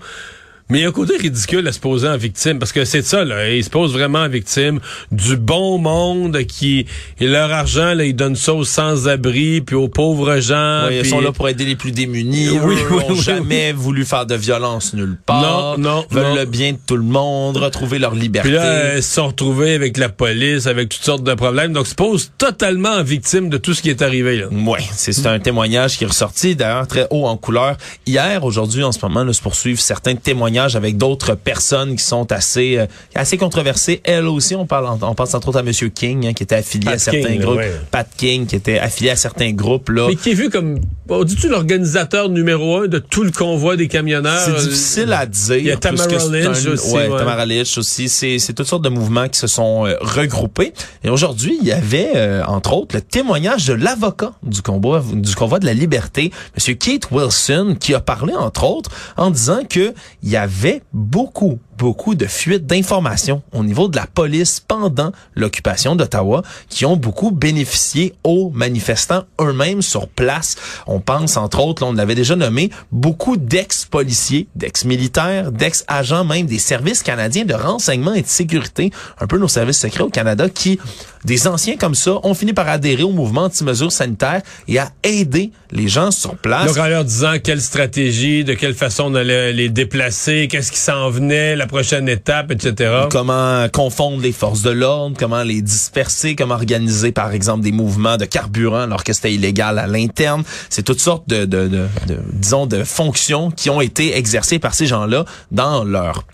Mais 0.70 0.78
il 0.78 0.82
y 0.82 0.84
a 0.84 0.88
un 0.88 0.92
côté 0.92 1.16
ridicule 1.16 1.66
à 1.66 1.72
se 1.72 1.80
poser 1.80 2.08
en 2.08 2.16
victime, 2.16 2.58
parce 2.58 2.72
que 2.72 2.84
c'est 2.84 3.02
ça, 3.02 3.24
là. 3.24 3.50
Il 3.50 3.64
se 3.64 3.70
pose 3.70 3.92
vraiment 3.92 4.20
en 4.20 4.28
victime 4.28 4.80
du 5.10 5.36
bon 5.36 5.78
monde 5.78 6.44
qui, 6.44 6.86
et 7.18 7.26
leur 7.26 7.50
argent, 7.52 7.94
là, 7.94 8.04
ils 8.04 8.14
donnent 8.14 8.36
ça 8.36 8.54
aux 8.54 8.64
sans-abri, 8.64 9.60
puis 9.60 9.76
aux 9.76 9.88
pauvres 9.88 10.38
gens. 10.38 10.86
Oui, 10.88 10.98
Ils 11.00 11.06
sont 11.06 11.20
là 11.20 11.32
pour 11.32 11.48
aider 11.48 11.64
les 11.64 11.76
plus 11.76 11.90
démunis. 11.92 12.50
Oui, 12.50 12.56
Eux 12.58 12.60
oui, 12.64 12.76
n'ont 12.90 13.10
oui, 13.14 13.20
jamais 13.20 13.72
voulu 13.72 14.04
faire 14.04 14.26
de 14.26 14.34
violence 14.36 14.94
nulle 14.94 15.18
part. 15.26 15.76
Non, 15.76 15.78
non, 15.78 16.06
Veulent 16.10 16.28
non. 16.28 16.34
le 16.36 16.44
bien 16.44 16.72
de 16.72 16.78
tout 16.86 16.96
le 16.96 17.02
monde, 17.02 17.56
retrouver 17.56 17.98
leur 17.98 18.14
liberté. 18.14 18.48
Puis 18.48 18.56
là, 18.56 18.96
ils 18.96 19.02
se 19.02 19.14
sont 19.14 19.26
retrouvés 19.26 19.74
avec 19.74 19.96
la 19.96 20.08
police, 20.08 20.66
avec 20.66 20.90
toutes 20.90 21.02
sortes 21.02 21.24
de 21.24 21.34
problèmes. 21.34 21.72
Donc, 21.72 21.86
ils 21.86 21.90
se 21.90 21.94
posent 21.96 22.30
totalement 22.38 22.90
en 22.90 23.02
victime 23.02 23.48
de 23.48 23.56
tout 23.56 23.74
ce 23.74 23.82
qui 23.82 23.90
est 23.90 24.02
arrivé, 24.02 24.36
là. 24.38 24.46
Oui, 24.52 24.80
c'est 24.92 25.12
c'est 25.12 25.26
un 25.26 25.40
témoignage 25.40 25.98
qui 25.98 26.04
est 26.04 26.06
ressorti, 26.06 26.54
d'ailleurs, 26.54 26.86
très 26.86 27.06
haut 27.10 27.26
en 27.26 27.36
couleur. 27.36 27.76
Hier, 28.06 28.44
aujourd'hui, 28.44 28.84
en 28.84 28.92
ce 28.92 28.98
moment, 29.02 29.24
là, 29.24 29.32
se 29.32 29.42
poursuivent 29.42 29.80
certains 29.80 30.14
témoignages 30.14 30.59
avec 30.76 30.96
d'autres 30.96 31.34
personnes 31.34 31.96
qui 31.96 32.04
sont 32.04 32.30
assez 32.32 32.78
euh, 32.78 32.86
assez 33.14 33.36
controversées. 33.38 34.00
Elles 34.04 34.26
aussi, 34.26 34.54
on 34.54 34.66
parle, 34.66 34.86
on 35.02 35.14
pense 35.14 35.34
entre 35.34 35.48
autres 35.48 35.58
à 35.58 35.62
Monsieur 35.62 35.88
King, 35.88 36.26
hein, 36.26 36.32
qui 36.32 36.42
était 36.42 36.54
affilié 36.56 36.86
Pat 36.86 36.94
à 36.94 36.98
certains 36.98 37.22
King, 37.22 37.40
groupes. 37.40 37.56
ouais. 37.58 37.72
Pat 37.90 38.08
King, 38.16 38.46
qui 38.46 38.56
était 38.56 38.78
affilié 38.78 39.10
à 39.10 39.16
certains 39.16 39.52
groupes, 39.52 39.88
là. 39.90 40.06
Mais 40.08 40.16
qui 40.16 40.30
est 40.30 40.34
vu 40.34 40.50
comme, 40.50 40.78
on 41.08 41.24
dit-tu 41.24 41.48
l'organisateur 41.48 42.28
numéro 42.28 42.78
un 42.78 42.86
de 42.88 42.98
tout 42.98 43.22
le 43.24 43.30
convoi 43.30 43.76
des 43.76 43.88
camionneurs? 43.88 44.40
C'est 44.44 44.64
difficile 44.68 45.12
à 45.12 45.26
dire. 45.26 45.56
Il 45.56 45.66
y 45.66 45.70
a 45.70 45.76
Tamara 45.76 46.08
c'est 46.18 46.28
Lynch 46.30 46.66
un- 46.66 46.70
aussi, 46.72 46.94
Ouais, 46.94 47.08
ouais. 47.08 47.18
Tamara 47.18 47.46
Lynch 47.46 47.78
aussi. 47.78 48.08
C'est, 48.08 48.38
c'est 48.38 48.52
toutes 48.52 48.66
sortes 48.66 48.84
de 48.84 48.88
mouvements 48.88 49.28
qui 49.28 49.38
se 49.38 49.46
sont 49.46 49.86
euh, 49.86 49.94
regroupés. 50.00 50.72
Et 51.04 51.10
aujourd'hui, 51.10 51.58
il 51.60 51.66
y 51.66 51.72
avait, 51.72 52.12
euh, 52.16 52.42
entre 52.46 52.74
autres, 52.74 52.94
le 52.94 53.00
témoignage 53.02 53.66
de 53.66 53.72
l'avocat 53.74 54.32
du 54.42 54.62
convoi, 54.62 55.02
du 55.12 55.34
convoi 55.34 55.58
de 55.58 55.66
la 55.66 55.74
liberté, 55.74 56.30
Monsieur 56.54 56.74
Keith 56.74 57.08
Wilson, 57.10 57.76
qui 57.78 57.94
a 57.94 58.00
parlé, 58.00 58.34
entre 58.34 58.64
autres, 58.64 58.90
en 59.16 59.30
disant 59.30 59.60
que 59.68 59.92
il 60.22 60.28
y 60.30 60.36
avait 60.36 60.49
beaucoup 60.92 61.58
beaucoup 61.80 62.14
de 62.14 62.26
fuites 62.26 62.66
d'informations 62.66 63.42
au 63.54 63.64
niveau 63.64 63.88
de 63.88 63.96
la 63.96 64.06
police 64.06 64.60
pendant 64.60 65.12
l'occupation 65.34 65.96
d'Ottawa 65.96 66.42
qui 66.68 66.84
ont 66.84 66.96
beaucoup 66.96 67.30
bénéficié 67.30 68.12
aux 68.22 68.50
manifestants 68.50 69.24
eux-mêmes 69.40 69.80
sur 69.80 70.06
place. 70.06 70.56
On 70.86 71.00
pense, 71.00 71.38
entre 71.38 71.60
autres, 71.60 71.82
là, 71.82 71.88
on 71.88 71.94
l'avait 71.94 72.14
déjà 72.14 72.36
nommé, 72.36 72.68
beaucoup 72.92 73.38
d'ex-policiers, 73.38 74.46
d'ex-militaires, 74.56 75.52
d'ex-agents 75.52 76.26
même 76.26 76.44
des 76.44 76.58
services 76.58 77.02
canadiens 77.02 77.46
de 77.46 77.54
renseignement 77.54 78.12
et 78.12 78.20
de 78.20 78.26
sécurité, 78.26 78.90
un 79.18 79.26
peu 79.26 79.38
nos 79.38 79.48
services 79.48 79.78
secrets 79.78 80.04
au 80.04 80.10
Canada, 80.10 80.50
qui, 80.50 80.78
des 81.24 81.48
anciens 81.48 81.78
comme 81.78 81.94
ça, 81.94 82.18
ont 82.24 82.34
fini 82.34 82.52
par 82.52 82.68
adhérer 82.68 83.04
au 83.04 83.12
mouvement 83.12 83.44
anti-mesures 83.44 83.90
sanitaires 83.90 84.42
et 84.68 84.78
à 84.78 84.90
aider 85.02 85.50
les 85.70 85.88
gens 85.88 86.10
sur 86.10 86.36
place. 86.36 86.66
Donc, 86.66 86.76
en 86.76 86.88
leur 86.88 87.06
disant 87.06 87.36
quelle 87.42 87.62
stratégie, 87.62 88.44
de 88.44 88.52
quelle 88.52 88.74
façon 88.74 89.04
on 89.04 89.14
allait 89.14 89.54
les 89.54 89.70
déplacer, 89.70 90.46
qu'est-ce 90.50 90.72
qui 90.72 90.78
s'en 90.78 91.08
venait, 91.08 91.56
prochaine 91.70 92.08
étape, 92.08 92.50
etc. 92.50 93.04
Comment 93.10 93.68
confondre 93.72 94.20
les 94.20 94.32
forces 94.32 94.62
de 94.62 94.70
l'ordre, 94.70 95.16
comment 95.18 95.42
les 95.42 95.62
disperser, 95.62 96.34
comment 96.34 96.54
organiser, 96.54 97.12
par 97.12 97.32
exemple, 97.32 97.62
des 97.62 97.72
mouvements 97.72 98.16
de 98.16 98.24
carburant 98.24 98.82
alors 98.82 99.04
que 99.04 99.12
c'était 99.12 99.32
illégal 99.32 99.78
à 99.78 99.86
l'interne. 99.86 100.42
C'est 100.68 100.82
toutes 100.82 101.00
sortes 101.00 101.28
de, 101.28 101.44
de, 101.44 101.68
de, 101.68 101.86
disons, 102.32 102.66
de 102.66 102.82
fonctions 102.82 103.50
qui 103.50 103.70
ont 103.70 103.80
été 103.80 104.16
exercées 104.16 104.58
par 104.58 104.74
ces 104.74 104.86
gens-là 104.86 105.24
dans 105.52 105.84
leur 105.84 106.24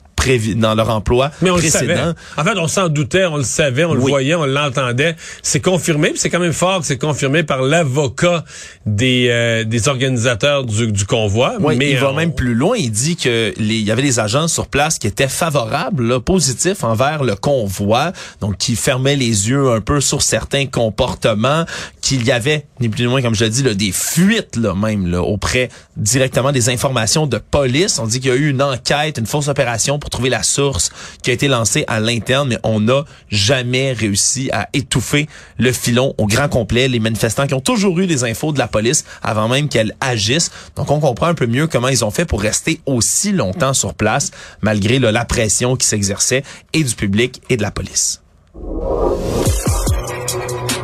dans 0.56 0.74
leur 0.74 0.90
emploi 0.90 1.30
Mais 1.42 1.50
on 1.50 1.54
le 1.56 1.60
précédent. 1.60 1.94
savait. 1.94 2.12
En 2.36 2.44
fait, 2.44 2.58
on 2.58 2.68
s'en 2.68 2.88
doutait, 2.88 3.26
on 3.26 3.36
le 3.36 3.42
savait, 3.44 3.84
on 3.84 3.94
le 3.94 4.00
voyait, 4.00 4.34
on 4.34 4.44
l'entendait. 4.46 5.16
C'est 5.42 5.60
confirmé, 5.60 6.12
c'est 6.16 6.30
quand 6.30 6.38
même 6.40 6.52
fort 6.52 6.80
que 6.80 6.86
c'est 6.86 6.98
confirmé 6.98 7.42
par 7.42 7.62
l'avocat 7.62 8.44
des, 8.84 9.28
euh, 9.30 9.64
des 9.64 9.88
organisateurs 9.88 10.64
du, 10.64 10.92
du 10.92 11.04
convoi. 11.04 11.54
Oui, 11.60 11.76
mais 11.76 11.90
il 11.90 11.98
va 11.98 12.10
on- 12.10 12.14
même 12.14 12.34
plus 12.34 12.54
loin. 12.54 12.76
Il 12.76 12.90
dit 12.90 13.16
que 13.16 13.52
les, 13.56 13.74
il 13.76 13.82
y 13.84 13.90
avait 13.90 14.02
des 14.02 14.20
agents 14.20 14.48
sur 14.48 14.66
place 14.66 14.98
qui 14.98 15.06
étaient 15.06 15.28
favorables, 15.28 16.06
là, 16.06 16.20
positifs 16.20 16.84
envers 16.84 17.24
le 17.24 17.34
convoi, 17.36 18.12
donc 18.40 18.56
qui 18.58 18.76
fermaient 18.76 19.16
les 19.16 19.48
yeux 19.48 19.70
un 19.70 19.80
peu 19.80 20.00
sur 20.00 20.22
certains 20.22 20.66
comportements, 20.66 21.64
qu'il 22.06 22.24
y 22.24 22.30
avait, 22.30 22.66
ni 22.78 22.88
plus 22.88 23.02
ni 23.02 23.08
moins, 23.08 23.20
comme 23.20 23.34
je 23.34 23.44
l'ai 23.44 23.50
dit, 23.50 23.64
là, 23.64 23.74
des 23.74 23.90
fuites 23.90 24.54
là, 24.54 24.74
même 24.74 25.08
là, 25.08 25.22
auprès 25.22 25.70
directement 25.96 26.52
des 26.52 26.68
informations 26.68 27.26
de 27.26 27.38
police. 27.38 27.98
On 27.98 28.06
dit 28.06 28.20
qu'il 28.20 28.30
y 28.30 28.32
a 28.32 28.36
eu 28.36 28.50
une 28.50 28.62
enquête, 28.62 29.18
une 29.18 29.26
fausse 29.26 29.48
opération 29.48 29.98
pour 29.98 30.08
trouver 30.08 30.30
la 30.30 30.44
source 30.44 30.90
qui 31.24 31.30
a 31.30 31.32
été 31.32 31.48
lancée 31.48 31.84
à 31.88 31.98
l'interne, 31.98 32.50
mais 32.50 32.58
on 32.62 32.78
n'a 32.78 33.04
jamais 33.28 33.92
réussi 33.92 34.50
à 34.52 34.68
étouffer 34.72 35.26
le 35.58 35.72
filon 35.72 36.14
au 36.16 36.26
grand 36.26 36.48
complet. 36.48 36.86
Les 36.86 37.00
manifestants 37.00 37.48
qui 37.48 37.54
ont 37.54 37.60
toujours 37.60 37.98
eu 37.98 38.06
des 38.06 38.22
infos 38.22 38.52
de 38.52 38.58
la 38.58 38.68
police 38.68 39.04
avant 39.20 39.48
même 39.48 39.68
qu'elle 39.68 39.96
agisse. 40.00 40.52
Donc, 40.76 40.92
on 40.92 41.00
comprend 41.00 41.26
un 41.26 41.34
peu 41.34 41.46
mieux 41.46 41.66
comment 41.66 41.88
ils 41.88 42.04
ont 42.04 42.12
fait 42.12 42.24
pour 42.24 42.40
rester 42.40 42.80
aussi 42.86 43.32
longtemps 43.32 43.74
sur 43.74 43.94
place, 43.94 44.30
malgré 44.60 45.00
la 45.00 45.24
pression 45.24 45.74
qui 45.74 45.88
s'exerçait 45.88 46.44
et 46.72 46.84
du 46.84 46.94
public 46.94 47.42
et 47.50 47.56
de 47.56 47.62
la 47.62 47.72
police. 47.72 48.22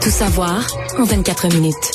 Tout 0.02 0.10
savoir 0.10 0.66
en 0.98 1.04
24 1.04 1.54
minutes. 1.54 1.92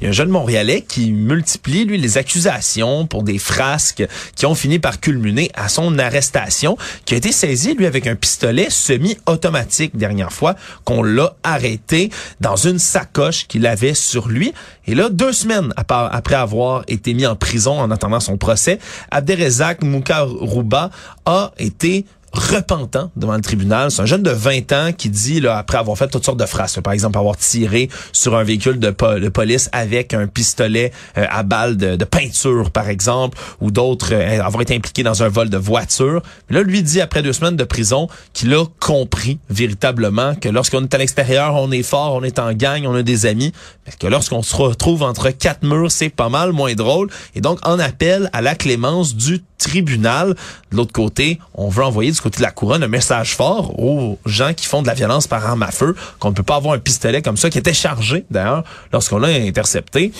Il 0.00 0.04
y 0.04 0.06
a 0.06 0.08
un 0.08 0.12
jeune 0.12 0.30
Montréalais 0.30 0.80
qui 0.80 1.12
multiplie, 1.12 1.84
lui, 1.84 1.98
les 1.98 2.16
accusations 2.16 3.06
pour 3.06 3.22
des 3.22 3.38
frasques 3.38 4.06
qui 4.34 4.46
ont 4.46 4.54
fini 4.54 4.78
par 4.78 4.98
culminer 4.98 5.50
à 5.52 5.68
son 5.68 5.98
arrestation, 5.98 6.78
qui 7.04 7.12
a 7.12 7.16
été 7.18 7.32
saisi, 7.32 7.74
lui, 7.74 7.84
avec 7.84 8.06
un 8.06 8.14
pistolet 8.14 8.68
semi-automatique 8.70 9.94
dernière 9.94 10.32
fois 10.32 10.54
qu'on 10.84 11.02
l'a 11.02 11.36
arrêté 11.42 12.10
dans 12.40 12.56
une 12.56 12.78
sacoche 12.78 13.46
qu'il 13.46 13.66
avait 13.66 13.92
sur 13.92 14.28
lui. 14.28 14.54
Et 14.86 14.94
là, 14.94 15.10
deux 15.10 15.32
semaines 15.32 15.74
après 15.76 16.36
avoir 16.36 16.84
été 16.88 17.12
mis 17.12 17.26
en 17.26 17.36
prison 17.36 17.78
en 17.78 17.90
attendant 17.90 18.20
son 18.20 18.38
procès, 18.38 18.78
Abderrezak 19.10 19.82
Moukarouba 19.82 20.88
a 21.26 21.52
été 21.58 22.06
repentant 22.32 23.10
devant 23.16 23.34
le 23.34 23.40
tribunal. 23.40 23.90
C'est 23.90 24.02
un 24.02 24.06
jeune 24.06 24.22
de 24.22 24.30
20 24.30 24.72
ans 24.72 24.90
qui 24.96 25.08
dit, 25.10 25.40
là, 25.40 25.58
après 25.58 25.78
avoir 25.78 25.96
fait 25.96 26.08
toutes 26.08 26.24
sortes 26.24 26.38
de 26.38 26.46
phrases, 26.46 26.76
là, 26.76 26.82
par 26.82 26.92
exemple 26.92 27.18
avoir 27.18 27.36
tiré 27.36 27.88
sur 28.12 28.36
un 28.36 28.44
véhicule 28.44 28.78
de, 28.78 28.90
po- 28.90 29.18
de 29.18 29.28
police 29.28 29.68
avec 29.72 30.14
un 30.14 30.26
pistolet 30.26 30.92
euh, 31.16 31.24
à 31.30 31.42
balles 31.42 31.76
de, 31.76 31.96
de 31.96 32.04
peinture, 32.04 32.70
par 32.70 32.88
exemple, 32.88 33.38
ou 33.60 33.70
d'autres, 33.70 34.12
euh, 34.12 34.42
avoir 34.42 34.62
été 34.62 34.74
impliqué 34.74 35.02
dans 35.02 35.22
un 35.22 35.28
vol 35.28 35.48
de 35.50 35.56
voiture. 35.56 36.22
Là, 36.50 36.62
lui 36.62 36.82
dit, 36.82 37.00
après 37.00 37.22
deux 37.22 37.32
semaines 37.32 37.56
de 37.56 37.64
prison, 37.64 38.08
qu'il 38.32 38.52
a 38.54 38.64
compris 38.80 39.38
véritablement 39.50 40.34
que 40.34 40.48
lorsqu'on 40.48 40.82
est 40.82 40.94
à 40.94 40.98
l'extérieur, 40.98 41.54
on 41.54 41.70
est 41.70 41.82
fort, 41.82 42.14
on 42.14 42.22
est 42.22 42.38
en 42.38 42.52
gang, 42.52 42.84
on 42.86 42.94
a 42.94 43.02
des 43.02 43.26
amis, 43.26 43.52
mais 43.86 43.92
que 43.98 44.06
lorsqu'on 44.06 44.42
se 44.42 44.54
retrouve 44.54 45.02
entre 45.02 45.30
quatre 45.30 45.62
murs, 45.64 45.90
c'est 45.90 46.08
pas 46.08 46.28
mal 46.28 46.52
moins 46.52 46.74
drôle. 46.74 47.08
Et 47.34 47.40
donc, 47.40 47.58
en 47.66 47.78
appel 47.78 48.30
à 48.32 48.40
la 48.42 48.54
clémence 48.54 49.14
du 49.14 49.42
tribunal. 49.58 50.34
De 50.70 50.76
l'autre 50.76 50.92
côté, 50.92 51.38
on 51.54 51.68
veut 51.68 51.82
envoyer 51.84 52.12
côté 52.22 52.38
de 52.38 52.42
la 52.42 52.50
couronne 52.50 52.82
un 52.82 52.88
message 52.88 53.34
fort 53.36 53.78
aux 53.78 54.18
gens 54.26 54.52
qui 54.54 54.66
font 54.66 54.82
de 54.82 54.86
la 54.86 54.94
violence 54.94 55.26
par 55.26 55.44
arme 55.46 55.62
à 55.62 55.70
feu, 55.70 55.94
qu'on 56.18 56.30
ne 56.30 56.34
peut 56.34 56.42
pas 56.42 56.56
avoir 56.56 56.74
un 56.74 56.78
pistolet 56.78 57.22
comme 57.22 57.36
ça, 57.36 57.50
qui 57.50 57.58
était 57.58 57.74
chargé 57.74 58.24
d'ailleurs 58.30 58.64
lorsqu'on 58.92 59.18
l'a 59.18 59.28
intercepté. 59.28 60.12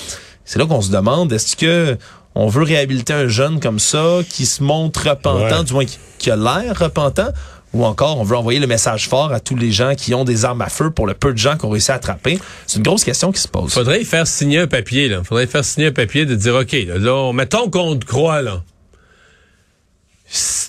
C'est 0.45 0.59
là 0.59 0.67
qu'on 0.67 0.81
se 0.83 0.91
demande, 0.91 1.33
est-ce 1.33 1.57
que 1.57 1.97
on 2.35 2.47
veut 2.49 2.63
réhabiliter 2.63 3.13
un 3.13 3.27
jeune 3.29 3.59
comme 3.61 3.79
ça, 3.79 4.19
qui 4.29 4.47
se 4.47 4.63
montre 4.63 5.09
repentant, 5.09 5.59
Ouais. 5.59 5.65
du 5.65 5.73
moins 5.73 5.85
qui, 6.19 6.31
a 6.31 6.37
l'air 6.37 6.79
repentant, 6.79 7.29
ou 7.75 7.85
encore 7.85 8.19
on 8.19 8.23
veut 8.25 8.37
envoyer 8.37 8.61
le 8.61 8.67
message 8.67 9.09
fort 9.09 9.33
à 9.33 9.41
tous 9.41 9.57
les 9.57 9.73
gens 9.73 9.95
qui 9.97 10.15
ont 10.15 10.25
des 10.25 10.45
armes 10.45 10.63
à 10.63 10.69
feu 10.69 10.91
pour 10.91 11.07
le 11.07 11.15
peu 11.15 11.33
de 11.33 11.39
gens 11.39 11.57
qu'on 11.57 11.69
réussit 11.69 11.91
à 11.91 11.95
attraper? 11.95 12.39
C'est 12.67 12.77
une 12.79 12.83
grosse 12.85 13.05
question 13.05 13.33
qui 13.33 13.41
se 13.41 13.49
pose. 13.49 13.73
Faudrait 13.75 14.05
faire 14.05 14.27
signer 14.27 14.61
un 14.61 14.67
papier, 14.67 15.09
là. 15.09 15.23
Faudrait 15.25 15.47
faire 15.47 15.65
signer 15.65 15.89
un 15.89 15.93
papier 15.93 16.27
de 16.27 16.35
dire, 16.35 16.55
OK, 16.55 16.73
là, 16.73 16.97
là, 16.97 17.13
on- 17.15 17.33
mettons 17.33 17.69
qu'on 17.69 17.97
te 17.97 18.07
croit, 18.07 18.41
là. 18.41 18.63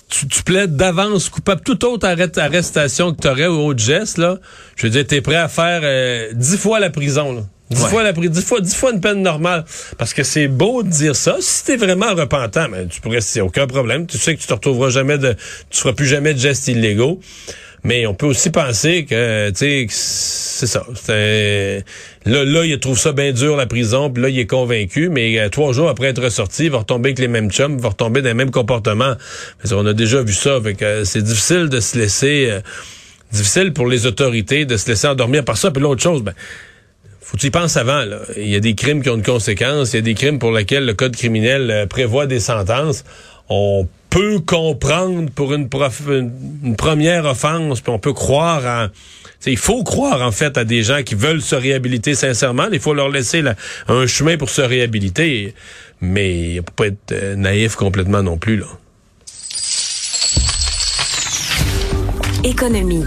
Tu, 0.08 0.26
tu 0.26 0.42
plaides 0.42 0.76
d'avance 0.76 1.28
coupable 1.28 1.60
toute 1.62 1.84
autre 1.84 2.06
arrestation 2.06 3.12
que 3.14 3.20
tu 3.20 3.28
aurais 3.28 3.46
ou 3.46 3.58
autre 3.66 3.82
geste, 3.82 4.18
là. 4.18 4.38
Je 4.76 4.86
veux 4.86 4.90
dire, 4.90 5.06
t'es 5.06 5.20
prêt 5.20 5.36
à 5.36 5.48
faire 5.48 5.80
euh, 5.82 6.30
dix 6.34 6.56
fois 6.56 6.80
la 6.80 6.90
prison, 6.90 7.32
là. 7.34 7.42
Dix 7.70 7.82
Ouais. 7.84 7.88
fois 7.90 8.02
la 8.02 8.12
prison, 8.12 8.32
dix 8.32 8.42
fois, 8.44 8.60
dix 8.60 8.74
fois 8.74 8.90
une 8.92 9.00
peine 9.00 9.22
normale. 9.22 9.64
Parce 9.96 10.12
que 10.12 10.24
c'est 10.24 10.48
beau 10.48 10.82
de 10.82 10.88
dire 10.88 11.14
ça. 11.14 11.36
Si 11.40 11.64
t'es 11.64 11.76
vraiment 11.76 12.14
repentant, 12.14 12.68
ben, 12.68 12.88
tu 12.88 13.00
pourrais, 13.00 13.20
c'est 13.20 13.40
aucun 13.40 13.66
problème. 13.66 14.06
Tu 14.06 14.18
sais 14.18 14.34
que 14.34 14.40
tu 14.40 14.46
te 14.48 14.52
retrouveras 14.54 14.90
jamais 14.90 15.18
de, 15.18 15.36
tu 15.70 15.80
feras 15.80 15.92
plus 15.92 16.06
jamais 16.06 16.34
de 16.34 16.38
gestes 16.40 16.66
illégaux. 16.68 17.20
Mais 17.84 18.06
on 18.06 18.14
peut 18.14 18.26
aussi 18.26 18.50
penser 18.50 19.04
que, 19.08 19.50
tu 19.50 19.56
sais, 19.56 19.86
que 19.86 19.92
c'est 20.60 20.66
ça. 20.66 20.84
C'est- 20.94 21.84
Là, 22.26 22.44
là, 22.44 22.64
il 22.64 22.78
trouve 22.78 22.98
ça 22.98 23.12
bien 23.12 23.32
dur, 23.32 23.56
la 23.56 23.66
prison, 23.66 24.10
puis 24.10 24.22
là, 24.22 24.28
il 24.28 24.38
est 24.38 24.46
convaincu, 24.46 25.08
mais 25.08 25.38
euh, 25.38 25.48
trois 25.48 25.72
jours 25.72 25.88
après 25.88 26.08
être 26.08 26.22
ressorti, 26.22 26.64
il 26.66 26.70
va 26.70 26.78
retomber 26.78 27.08
avec 27.08 27.18
les 27.18 27.28
mêmes 27.28 27.50
chums, 27.50 27.74
il 27.78 27.80
va 27.82 27.88
retomber 27.88 28.20
dans 28.22 28.28
les 28.28 28.34
mêmes 28.34 28.50
comportements. 28.50 29.14
On 29.72 29.86
a 29.86 29.92
déjà 29.92 30.22
vu 30.22 30.32
ça, 30.34 30.60
fait 30.62 30.74
que 30.74 30.84
euh, 30.84 31.04
c'est 31.04 31.22
difficile 31.22 31.68
de 31.68 31.80
se 31.80 31.98
laisser... 31.98 32.48
euh, 32.50 32.60
difficile 33.32 33.72
pour 33.72 33.86
les 33.86 34.06
autorités 34.06 34.64
de 34.64 34.76
se 34.76 34.88
laisser 34.88 35.06
endormir 35.06 35.44
par 35.44 35.56
ça. 35.56 35.70
Puis 35.70 35.82
l'autre 35.82 36.02
chose, 36.02 36.22
ben, 36.22 36.34
faut 37.20 37.36
que 37.36 37.42
tu 37.42 37.46
y 37.46 37.78
avant. 37.78 38.04
Là. 38.04 38.18
Il 38.36 38.48
y 38.48 38.56
a 38.56 38.60
des 38.60 38.74
crimes 38.74 39.02
qui 39.02 39.10
ont 39.10 39.16
une 39.16 39.22
conséquence. 39.22 39.92
Il 39.92 39.96
y 39.96 39.98
a 40.00 40.02
des 40.02 40.14
crimes 40.14 40.38
pour 40.38 40.52
lesquels 40.52 40.84
le 40.84 40.94
code 40.94 41.16
criminel 41.16 41.70
euh, 41.70 41.86
prévoit 41.86 42.26
des 42.26 42.40
sentences. 42.40 43.04
On 43.48 43.86
peut 44.10 44.40
comprendre 44.40 45.30
pour 45.30 45.54
une, 45.54 45.68
prof- 45.68 46.02
une, 46.08 46.74
première 46.76 47.24
offense, 47.24 47.80
puis 47.80 47.92
on 47.92 47.98
peut 47.98 48.12
croire 48.12 48.66
à 48.66 48.88
il 49.46 49.56
faut 49.56 49.82
croire 49.84 50.20
en 50.22 50.32
fait 50.32 50.58
à 50.58 50.64
des 50.64 50.82
gens 50.82 51.02
qui 51.02 51.14
veulent 51.14 51.42
se 51.42 51.54
réhabiliter 51.54 52.14
sincèrement. 52.14 52.68
Il 52.72 52.80
faut 52.80 52.94
leur 52.94 53.08
laisser 53.08 53.42
un 53.88 54.06
chemin 54.06 54.36
pour 54.36 54.50
se 54.50 54.60
réhabiliter, 54.60 55.54
mais 56.00 56.54
il 56.54 56.56
faut 56.58 56.74
pas 56.76 56.86
être 56.86 57.12
euh, 57.12 57.36
naïf 57.36 57.76
complètement 57.76 58.22
non 58.22 58.36
plus 58.36 58.56
là. 58.56 58.66
Économie. 62.44 63.04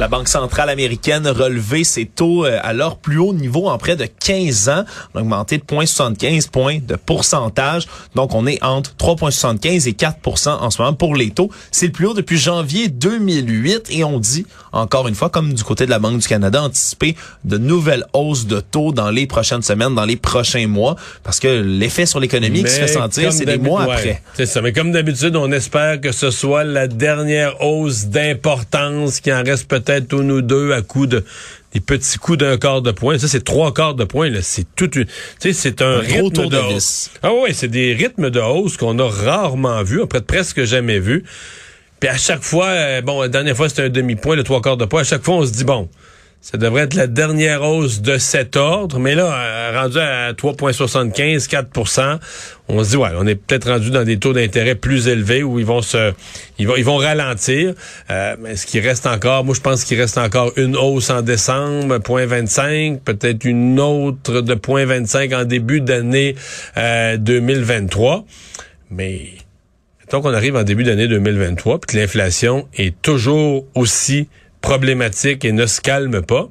La 0.00 0.08
Banque 0.08 0.26
centrale 0.26 0.70
américaine 0.70 1.24
a 1.24 1.32
relevé 1.32 1.84
ses 1.84 2.04
taux 2.04 2.44
euh, 2.44 2.58
à 2.64 2.72
leur 2.72 2.96
plus 2.96 3.18
haut 3.18 3.32
niveau 3.32 3.68
en 3.68 3.78
près 3.78 3.94
de 3.94 4.06
15 4.06 4.68
ans. 4.68 4.84
On 5.14 5.20
a 5.20 5.22
augmenté 5.22 5.58
de 5.58 5.62
0,75 5.62 6.50
points 6.50 6.78
de 6.84 6.96
pourcentage. 6.96 7.86
Donc, 8.16 8.34
on 8.34 8.44
est 8.48 8.60
entre 8.60 8.96
3,75 8.96 9.88
et 9.88 9.92
4% 9.92 10.48
en 10.48 10.70
ce 10.72 10.82
moment 10.82 10.94
pour 10.94 11.14
les 11.14 11.30
taux. 11.30 11.48
C'est 11.70 11.86
le 11.86 11.92
plus 11.92 12.06
haut 12.06 12.14
depuis 12.14 12.38
janvier 12.38 12.88
2008 12.88 13.86
et 13.90 14.02
on 14.02 14.18
dit, 14.18 14.46
encore 14.72 15.06
une 15.06 15.14
fois, 15.14 15.30
comme 15.30 15.54
du 15.54 15.62
côté 15.62 15.86
de 15.86 15.90
la 15.90 16.00
Banque 16.00 16.18
du 16.18 16.26
Canada, 16.26 16.60
anticiper 16.60 17.14
de 17.44 17.56
nouvelles 17.56 18.04
hausses 18.14 18.46
de 18.46 18.58
taux 18.58 18.90
dans 18.90 19.12
les 19.12 19.28
prochaines 19.28 19.62
semaines, 19.62 19.94
dans 19.94 20.06
les 20.06 20.16
prochains 20.16 20.66
mois, 20.66 20.96
parce 21.22 21.38
que 21.38 21.46
l'effet 21.46 22.06
sur 22.06 22.18
l'économie 22.18 22.64
qui 22.64 22.70
se 22.70 22.80
fait 22.80 22.88
sentir, 22.88 23.32
c'est 23.32 23.44
des 23.44 23.58
mois 23.58 23.82
après. 23.84 24.22
C'est 24.34 24.46
ça. 24.46 24.60
Mais 24.60 24.72
comme 24.72 24.90
d'habitude, 24.90 25.36
on 25.36 25.52
espère 25.52 26.00
que 26.00 26.10
ce 26.10 26.32
soit 26.32 26.64
la 26.64 26.88
dernière 26.88 27.62
hausse 27.62 28.06
d'importance 28.06 29.20
qui 29.20 29.32
en 29.32 29.44
reste 29.44 29.68
peut 29.68 29.83
peut-être 29.84 30.14
un 30.14 30.28
ou 30.30 30.42
deux 30.42 30.72
à 30.72 30.82
coup 30.82 31.06
de 31.06 31.24
des 31.74 31.80
petits 31.80 32.18
coups 32.18 32.38
d'un 32.38 32.56
quart 32.56 32.82
de 32.82 32.92
point. 32.92 33.18
Ça, 33.18 33.26
c'est 33.26 33.42
trois 33.42 33.74
quarts 33.74 33.94
de 33.94 34.04
point. 34.04 34.30
C'est 34.42 34.66
tout 34.76 34.86
Tu 34.86 35.06
sais, 35.40 35.52
c'est 35.52 35.82
un, 35.82 35.98
rythme 35.98 36.46
de, 36.48 36.56
hausse. 36.56 37.10
Ah 37.22 37.32
oui, 37.34 37.50
c'est 37.52 37.68
des 37.68 37.92
rythmes 37.94 38.30
de 38.30 38.40
hausse 38.40 38.76
qu'on 38.76 38.98
a 39.00 39.08
rarement 39.08 39.82
vus, 39.82 40.00
après 40.02 40.22
presque 40.22 40.62
jamais 40.62 41.00
vus. 41.00 41.24
Puis 41.98 42.08
à 42.08 42.16
chaque 42.16 42.42
fois, 42.42 42.68
euh, 42.68 43.00
bon, 43.00 43.22
la 43.22 43.28
dernière 43.28 43.56
fois, 43.56 43.68
c'était 43.68 43.82
un 43.82 43.88
demi-point, 43.88 44.36
le 44.36 44.44
trois 44.44 44.62
quarts 44.62 44.76
de 44.76 44.84
point. 44.84 45.00
À 45.00 45.04
chaque 45.04 45.24
fois, 45.24 45.34
on 45.34 45.46
se 45.46 45.52
dit, 45.52 45.64
bon, 45.64 45.88
ça 46.44 46.58
devrait 46.58 46.82
être 46.82 46.92
la 46.92 47.06
dernière 47.06 47.62
hausse 47.62 48.02
de 48.02 48.18
cet 48.18 48.56
ordre, 48.56 48.98
mais 48.98 49.14
là, 49.14 49.32
euh, 49.32 49.80
rendu 49.80 49.96
à 49.96 50.30
3,75, 50.34 51.48
4% 51.48 52.18
on 52.68 52.84
se 52.84 52.90
dit, 52.90 52.96
ouais, 52.98 53.08
on 53.16 53.26
est 53.26 53.34
peut-être 53.34 53.70
rendu 53.70 53.90
dans 53.90 54.04
des 54.04 54.18
taux 54.18 54.34
d'intérêt 54.34 54.74
plus 54.74 55.08
élevés 55.08 55.42
où 55.42 55.58
ils 55.58 55.64
vont 55.64 55.80
se, 55.80 56.12
ils 56.58 56.68
vont, 56.68 56.76
ils 56.76 56.84
vont 56.84 56.98
ralentir. 56.98 57.72
Euh, 58.10 58.36
mais 58.38 58.56
ce 58.56 58.66
qui 58.66 58.78
reste 58.78 59.06
encore, 59.06 59.42
moi, 59.42 59.54
je 59.54 59.62
pense 59.62 59.84
qu'il 59.84 59.98
reste 59.98 60.18
encore 60.18 60.52
une 60.56 60.76
hausse 60.76 61.08
en 61.08 61.22
décembre, 61.22 61.96
0,25, 61.96 63.00
peut-être 63.00 63.46
une 63.46 63.80
autre 63.80 64.42
de 64.42 64.54
0,25 64.54 65.34
en 65.34 65.44
début 65.44 65.80
d'année 65.80 66.34
2023. 66.76 68.16
Euh, 68.16 68.20
mais, 68.90 69.28
tant 70.10 70.20
qu'on 70.20 70.34
arrive 70.34 70.56
en 70.56 70.62
début 70.62 70.84
d'année 70.84 71.08
2023, 71.08 71.80
puis 71.80 71.94
que 71.94 72.00
l'inflation 72.00 72.68
est 72.74 73.00
toujours 73.00 73.64
aussi 73.74 74.28
problématique 74.64 75.44
et 75.44 75.52
ne 75.52 75.66
se 75.66 75.82
calme 75.82 76.22
pas, 76.22 76.48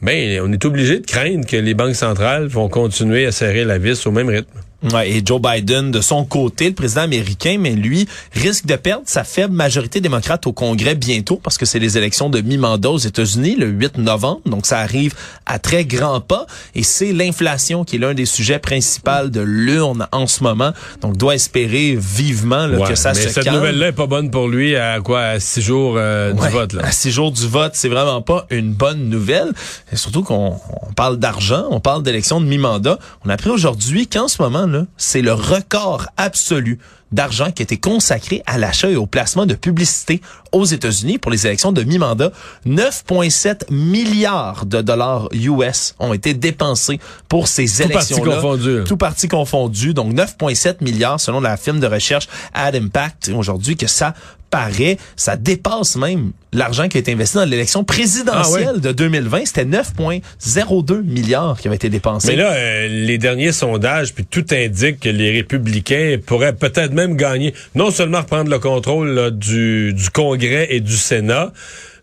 ben, 0.00 0.40
on 0.42 0.50
est 0.50 0.64
obligé 0.64 0.98
de 1.00 1.06
craindre 1.06 1.46
que 1.46 1.56
les 1.56 1.74
banques 1.74 1.94
centrales 1.94 2.46
vont 2.46 2.70
continuer 2.70 3.26
à 3.26 3.32
serrer 3.32 3.64
la 3.64 3.76
vis 3.76 4.06
au 4.06 4.10
même 4.10 4.30
rythme. 4.30 4.60
Ouais, 4.92 5.10
et 5.10 5.22
Joe 5.24 5.40
Biden, 5.40 5.90
de 5.90 6.00
son 6.00 6.24
côté, 6.24 6.68
le 6.68 6.74
président 6.74 7.02
américain, 7.02 7.56
mais 7.58 7.72
lui, 7.72 8.06
risque 8.32 8.66
de 8.66 8.76
perdre 8.76 9.04
sa 9.06 9.24
faible 9.24 9.54
majorité 9.54 10.00
démocrate 10.00 10.46
au 10.46 10.52
Congrès 10.52 10.94
bientôt, 10.94 11.40
parce 11.42 11.56
que 11.56 11.64
c'est 11.64 11.78
les 11.78 11.96
élections 11.96 12.28
de 12.28 12.40
mi-mandat 12.40 12.90
aux 12.90 12.98
États-Unis, 12.98 13.56
le 13.56 13.66
8 13.66 13.98
novembre, 13.98 14.42
donc 14.44 14.66
ça 14.66 14.80
arrive 14.80 15.14
à 15.46 15.58
très 15.58 15.86
grands 15.86 16.20
pas, 16.20 16.46
et 16.74 16.82
c'est 16.82 17.12
l'inflation 17.12 17.84
qui 17.84 17.96
est 17.96 17.98
l'un 17.98 18.12
des 18.12 18.26
sujets 18.26 18.58
principaux 18.58 19.28
de 19.28 19.40
l'urne 19.40 20.06
en 20.12 20.26
ce 20.26 20.42
moment, 20.42 20.72
donc 21.00 21.16
doit 21.16 21.34
espérer 21.34 21.96
vivement 21.98 22.68
que 22.86 22.94
ça 22.94 23.14
se 23.14 23.28
cette 23.28 23.50
nouvelle-là 23.50 23.88
est 23.88 23.92
pas 23.92 24.06
bonne 24.06 24.30
pour 24.30 24.48
lui 24.48 24.76
à 24.76 25.00
quoi, 25.00 25.20
à 25.22 25.40
six 25.40 25.62
jours 25.62 25.94
euh, 25.96 26.32
du 26.32 26.48
vote. 26.48 26.74
Là? 26.74 26.82
À 26.84 26.92
six 26.92 27.10
jours 27.10 27.32
du 27.32 27.46
vote, 27.46 27.72
c'est 27.74 27.88
vraiment 27.88 28.20
pas 28.20 28.46
une 28.50 28.72
bonne 28.72 29.08
nouvelle, 29.08 29.52
et 29.92 29.96
surtout 29.96 30.22
qu'on 30.22 30.60
parle 30.94 31.18
d'argent, 31.18 31.64
on 31.70 31.80
parle 31.80 32.02
d'élections 32.02 32.40
de 32.40 32.46
mi-mandat. 32.46 32.98
On 33.24 33.30
a 33.30 33.34
appris 33.34 33.50
aujourd'hui 33.50 34.06
qu'en 34.06 34.28
ce 34.28 34.42
moment, 34.42 34.66
c'est 34.96 35.22
le 35.22 35.32
record 35.32 36.08
absolu 36.16 36.78
d'argent 37.12 37.50
qui 37.50 37.62
a 37.62 37.64
été 37.64 37.76
consacré 37.76 38.42
à 38.46 38.58
l'achat 38.58 38.90
et 38.90 38.96
au 38.96 39.06
placement 39.06 39.46
de 39.46 39.54
publicité 39.54 40.20
aux 40.52 40.64
États-Unis 40.64 41.18
pour 41.18 41.30
les 41.30 41.46
élections 41.46 41.72
de 41.72 41.82
mi-mandat. 41.82 42.32
9,7 42.66 43.70
milliards 43.70 44.66
de 44.66 44.80
dollars 44.80 45.28
US 45.32 45.94
ont 45.98 46.12
été 46.12 46.34
dépensés 46.34 47.00
pour 47.28 47.48
ces 47.48 47.82
élections-là. 47.82 48.42
Tout 48.84 48.96
parti 48.96 49.28
confondu. 49.28 49.94
Donc 49.94 50.14
9,7 50.14 50.76
milliards 50.82 51.20
selon 51.20 51.40
la 51.40 51.56
firme 51.56 51.80
de 51.80 51.86
recherche 51.86 52.28
Ad 52.52 52.76
Impact 52.76 53.30
aujourd'hui 53.34 53.76
que 53.76 53.86
ça 53.86 54.14
paraît, 54.54 54.98
ça 55.16 55.36
dépasse 55.36 55.96
même 55.96 56.30
l'argent 56.52 56.88
qui 56.88 56.96
a 56.96 57.00
été 57.00 57.12
investi 57.12 57.36
dans 57.36 57.44
l'élection 57.44 57.82
présidentielle 57.82 58.74
ah 58.76 58.78
de 58.78 58.92
2020. 58.92 59.46
C'était 59.46 59.64
9,02 59.64 61.02
milliards 61.02 61.58
qui 61.60 61.66
avaient 61.66 61.74
été 61.74 61.90
dépensés. 61.90 62.28
Mais 62.28 62.36
là, 62.36 62.52
euh, 62.52 62.86
les 62.88 63.18
derniers 63.18 63.50
sondages, 63.50 64.14
puis 64.14 64.24
tout 64.24 64.44
indique 64.52 65.00
que 65.00 65.08
les 65.08 65.32
républicains 65.32 66.18
pourraient 66.24 66.52
peut-être 66.52 66.92
même 66.94 67.16
gagner, 67.16 67.54
non 67.74 67.90
seulement 67.90 68.18
reprendre 68.20 68.50
le 68.50 68.58
contrôle 68.58 69.30
du, 69.32 69.92
du 69.92 70.10
Congrès 70.10 70.68
et 70.70 70.80
du 70.80 70.96
Sénat, 70.96 71.52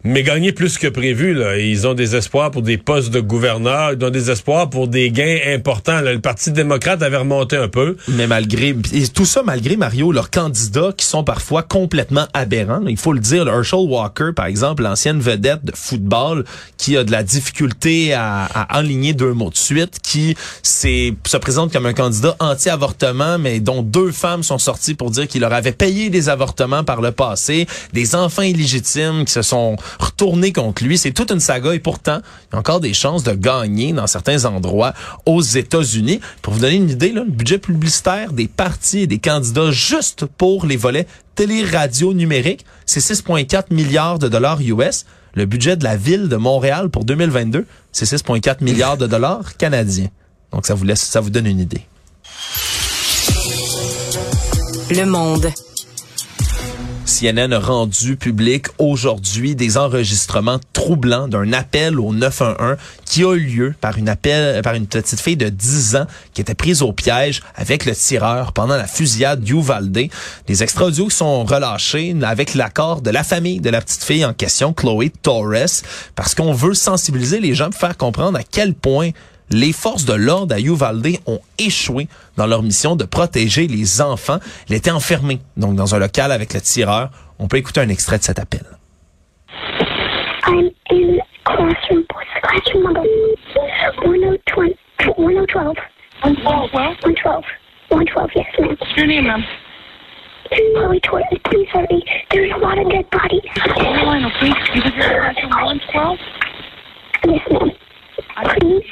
mais 0.04 0.24
gagner 0.24 0.52
plus 0.52 0.78
que 0.78 0.88
prévu. 0.88 1.34
Là. 1.34 1.58
Ils 1.58 1.88
ont 1.88 1.94
des 1.94 2.16
espoirs 2.16 2.52
pour 2.52 2.62
des 2.62 2.78
postes 2.78 3.12
de 3.12 3.20
gouverneur, 3.20 3.94
ils 3.94 4.06
ont 4.06 4.10
des 4.10 4.32
espoirs 4.32 4.70
pour 4.70 4.88
des 4.88 5.12
gains 5.12 5.38
importants. 5.48 6.02
Le 6.02 6.20
Parti 6.20 6.52
démocrate 6.52 7.02
avait 7.04 7.18
remonté 7.18 7.56
un 7.56 7.68
peu. 7.68 7.98
Mais 8.08 8.28
malgré 8.28 8.76
tout 9.14 9.26
ça, 9.26 9.44
malgré 9.44 9.78
Mario, 9.78 10.12
leurs 10.12 10.30
candidats 10.30 10.92
qui 10.96 11.06
sont 11.06 11.24
parfois 11.24 11.64
complètement 11.64 12.28
aberrants. 12.34 12.82
Il 12.88 12.98
faut 12.98 13.14
le 13.14 13.20
dire, 13.20 13.48
Herschel 13.48 13.80
Walker, 13.80 14.32
par 14.36 14.46
exemple, 14.46 14.84
l'ancienne 14.84 15.20
vedette 15.20 15.64
de 15.64 15.72
football, 15.76 16.46
qui 16.78 16.98
a 16.98 17.04
de 17.04 17.12
la 17.12 17.24
difficulté 17.24 18.14
à, 18.14 18.46
à 18.46 18.80
enligner 18.80 19.14
deux 19.14 19.34
mots 19.34 19.50
de 19.50 19.58
suite, 19.58 20.00
qui 20.02 20.36
se 20.64 21.38
présente 21.38 21.72
comme 21.72 21.86
un 21.86 21.94
candidat 21.94 22.36
anti-avortement, 22.40 23.38
mais 23.40 23.60
dont 23.60 23.82
deux 23.82 24.12
femmes 24.12 24.44
sont 24.44 24.58
sorties 24.58 24.94
pour 24.94 25.12
dire 25.12 25.28
qu'il 25.28 25.42
leur 25.42 25.54
avait 25.54 25.72
payé 25.72 26.10
des 26.10 26.30
avortements 26.30 26.84
par 26.84 27.02
le 27.02 27.12
passé, 27.12 27.68
des 27.94 28.16
enfants 28.16 28.42
illégitimes 28.42 29.26
qui 29.26 29.34
se 29.34 29.42
sont 29.42 29.76
retourner 30.00 30.54
contre 30.54 30.84
lui. 30.84 30.98
C'est 30.98 31.12
toute 31.12 31.32
une 31.32 31.40
saga 31.40 31.74
et 31.74 31.80
pourtant, 31.80 32.20
il 32.20 32.54
y 32.54 32.56
a 32.56 32.60
encore 32.60 32.80
des 32.80 32.94
chances 32.94 33.24
de 33.24 33.34
gagner 33.34 33.94
dans 33.94 34.08
certains 34.08 34.46
endroits 34.46 34.94
aux 35.26 35.42
États-Unis. 35.42 36.20
Pour 36.42 36.54
vous 36.54 36.60
donner 36.60 36.76
une 36.76 36.90
idée, 36.90 37.12
le 37.12 37.24
budget 37.24 37.58
publicitaire 37.58 38.34
des 38.34 38.48
partis 38.48 39.00
et 39.00 39.08
des 39.08 39.20
candidats 39.20 39.72
juste 39.72 40.26
pour 40.26 40.66
les 40.66 40.78
volets 40.78 41.08
télé-radio 41.36 42.14
numérique, 42.14 42.66
c'est 42.86 43.00
6,4 43.00 43.74
milliards 43.74 44.20
de 44.20 44.28
dollars 44.28 44.60
US. 44.62 45.06
Le 45.34 45.46
budget 45.46 45.78
de 45.78 45.84
la 45.84 45.96
ville 45.96 46.28
de 46.28 46.36
Montréal 46.36 46.90
pour 46.90 47.06
2022, 47.06 47.66
c'est 47.92 48.06
6,4 48.06 48.64
milliards 48.64 48.98
de 48.98 49.08
dollars 49.08 49.56
canadiens. 49.58 50.10
Donc 50.52 50.66
ça 50.66 50.74
vous 50.74 50.84
laisse, 50.84 51.02
ça 51.02 51.22
vous 51.22 51.30
donne 51.30 51.48
une 51.48 51.60
idée. 51.60 51.86
Le 54.90 55.06
monde. 55.06 55.52
CNN 57.22 57.54
a 57.54 57.60
rendu 57.60 58.18
public 58.18 58.66
aujourd'hui 58.80 59.54
des 59.54 59.78
enregistrements 59.78 60.60
troublants 60.74 61.28
d'un 61.28 61.54
appel 61.54 62.00
au 62.00 62.14
911 62.14 62.78
qui 63.06 63.24
a 63.24 63.36
eu 63.36 63.42
lieu 63.42 63.76
par 63.80 64.00
une 64.00 64.10
appel 64.10 64.60
par 64.64 64.74
une 64.74 64.88
petite 64.88 65.20
fille 65.20 65.38
de 65.38 65.50
10 65.50 65.98
ans 65.98 66.08
qui 66.34 66.42
était 66.42 66.56
prise 66.56 66.82
au 66.82 66.94
piège 66.94 67.44
avec 67.56 67.86
le 67.86 67.96
tireur 67.96 68.54
pendant 68.54 68.76
la 68.76 68.88
fusillade 68.88 69.42
d'Uvalde. 69.42 70.08
Les 70.48 70.64
extra 70.64 70.88
sont 71.10 71.44
relâchés 71.44 72.16
avec 72.24 72.56
l'accord 72.56 73.04
de 73.04 73.12
la 73.12 73.24
famille 73.24 73.60
de 73.60 73.70
la 73.70 73.82
petite 73.82 74.04
fille 74.04 74.26
en 74.26 74.34
question, 74.34 74.74
Chloé 74.74 75.12
Torres, 75.22 75.84
parce 76.16 76.34
qu'on 76.34 76.54
veut 76.54 76.74
sensibiliser 76.74 77.40
les 77.40 77.54
gens 77.54 77.70
pour 77.70 77.80
faire 77.80 77.98
comprendre 77.98 78.40
à 78.40 78.44
quel 78.44 78.74
point 78.74 79.12
les 79.52 79.74
forces 79.74 80.06
de 80.06 80.14
l'ordre 80.14 80.56
à 80.56 80.60
Uvalde 80.60 81.18
ont 81.28 81.42
échoué 81.58 82.08
dans 82.38 82.48
leur 82.48 82.64
mission 82.64 82.96
de 82.96 83.04
protéger 83.04 83.68
les 83.68 84.02
enfants. 84.02 84.40
Il 84.70 84.76
était 84.76 84.92
enfermé, 84.92 85.40
donc 85.58 85.76
dans 85.76 85.94
un 85.94 86.00
local 86.00 86.32
avec 86.32 86.54
le 86.54 86.62
tireur. 86.62 87.10
On 87.40 87.48
peut 87.48 87.58
écouter 87.58 87.82
un 87.82 87.90
extrait 87.90 88.18
de 88.18 88.24
cet 88.24 88.40
appel. 88.40 88.64
I'm 90.48 90.72
in 90.90 91.20
classroom, 91.44 92.06
classroom 92.42 92.84
number 92.84 93.04
112. 93.54 94.56
112. 95.04 95.76
112. 96.24 97.44
112, 97.90 98.30
yes, 98.36 98.46
ma'am. 98.60 98.70
What's 98.80 98.98
your 98.98 99.08
name, 99.08 99.26
ma'am? 99.28 99.44
Chloe 100.52 101.00
Torres, 101.02 101.24
please 101.46 101.68
hurry. 101.72 102.04
There's 102.32 102.52
a 102.54 102.58
lot 102.58 102.78
of 102.78 102.90
dead 102.90 103.10
bodies. 103.10 103.42
Carolina, 103.56 104.30
please. 104.40 104.56
You 104.74 104.82
live 104.82 104.94
in 104.96 105.02
classroom 105.02 105.50
112? 105.52 106.20
Yes, 107.28 107.42
ma'am. 107.52 107.72
Please, 108.44 108.84
some 108.84 108.90
help. 108.90 108.91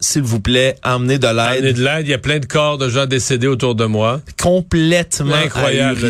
S'il 0.00 0.22
vous 0.22 0.40
plaît, 0.40 0.76
emmenez 0.84 1.18
de 1.18 1.26
l'aide. 1.26 1.76
de 1.76 1.82
l'aide, 1.82 2.06
il 2.06 2.10
y 2.10 2.14
a 2.14 2.18
plein 2.18 2.38
de 2.38 2.46
corps 2.46 2.78
de 2.78 2.88
gens 2.88 3.06
décédés 3.06 3.46
autour 3.46 3.74
de 3.74 3.84
moi. 3.86 4.20
Complètement 4.40 5.34
Incroyable, 5.34 6.00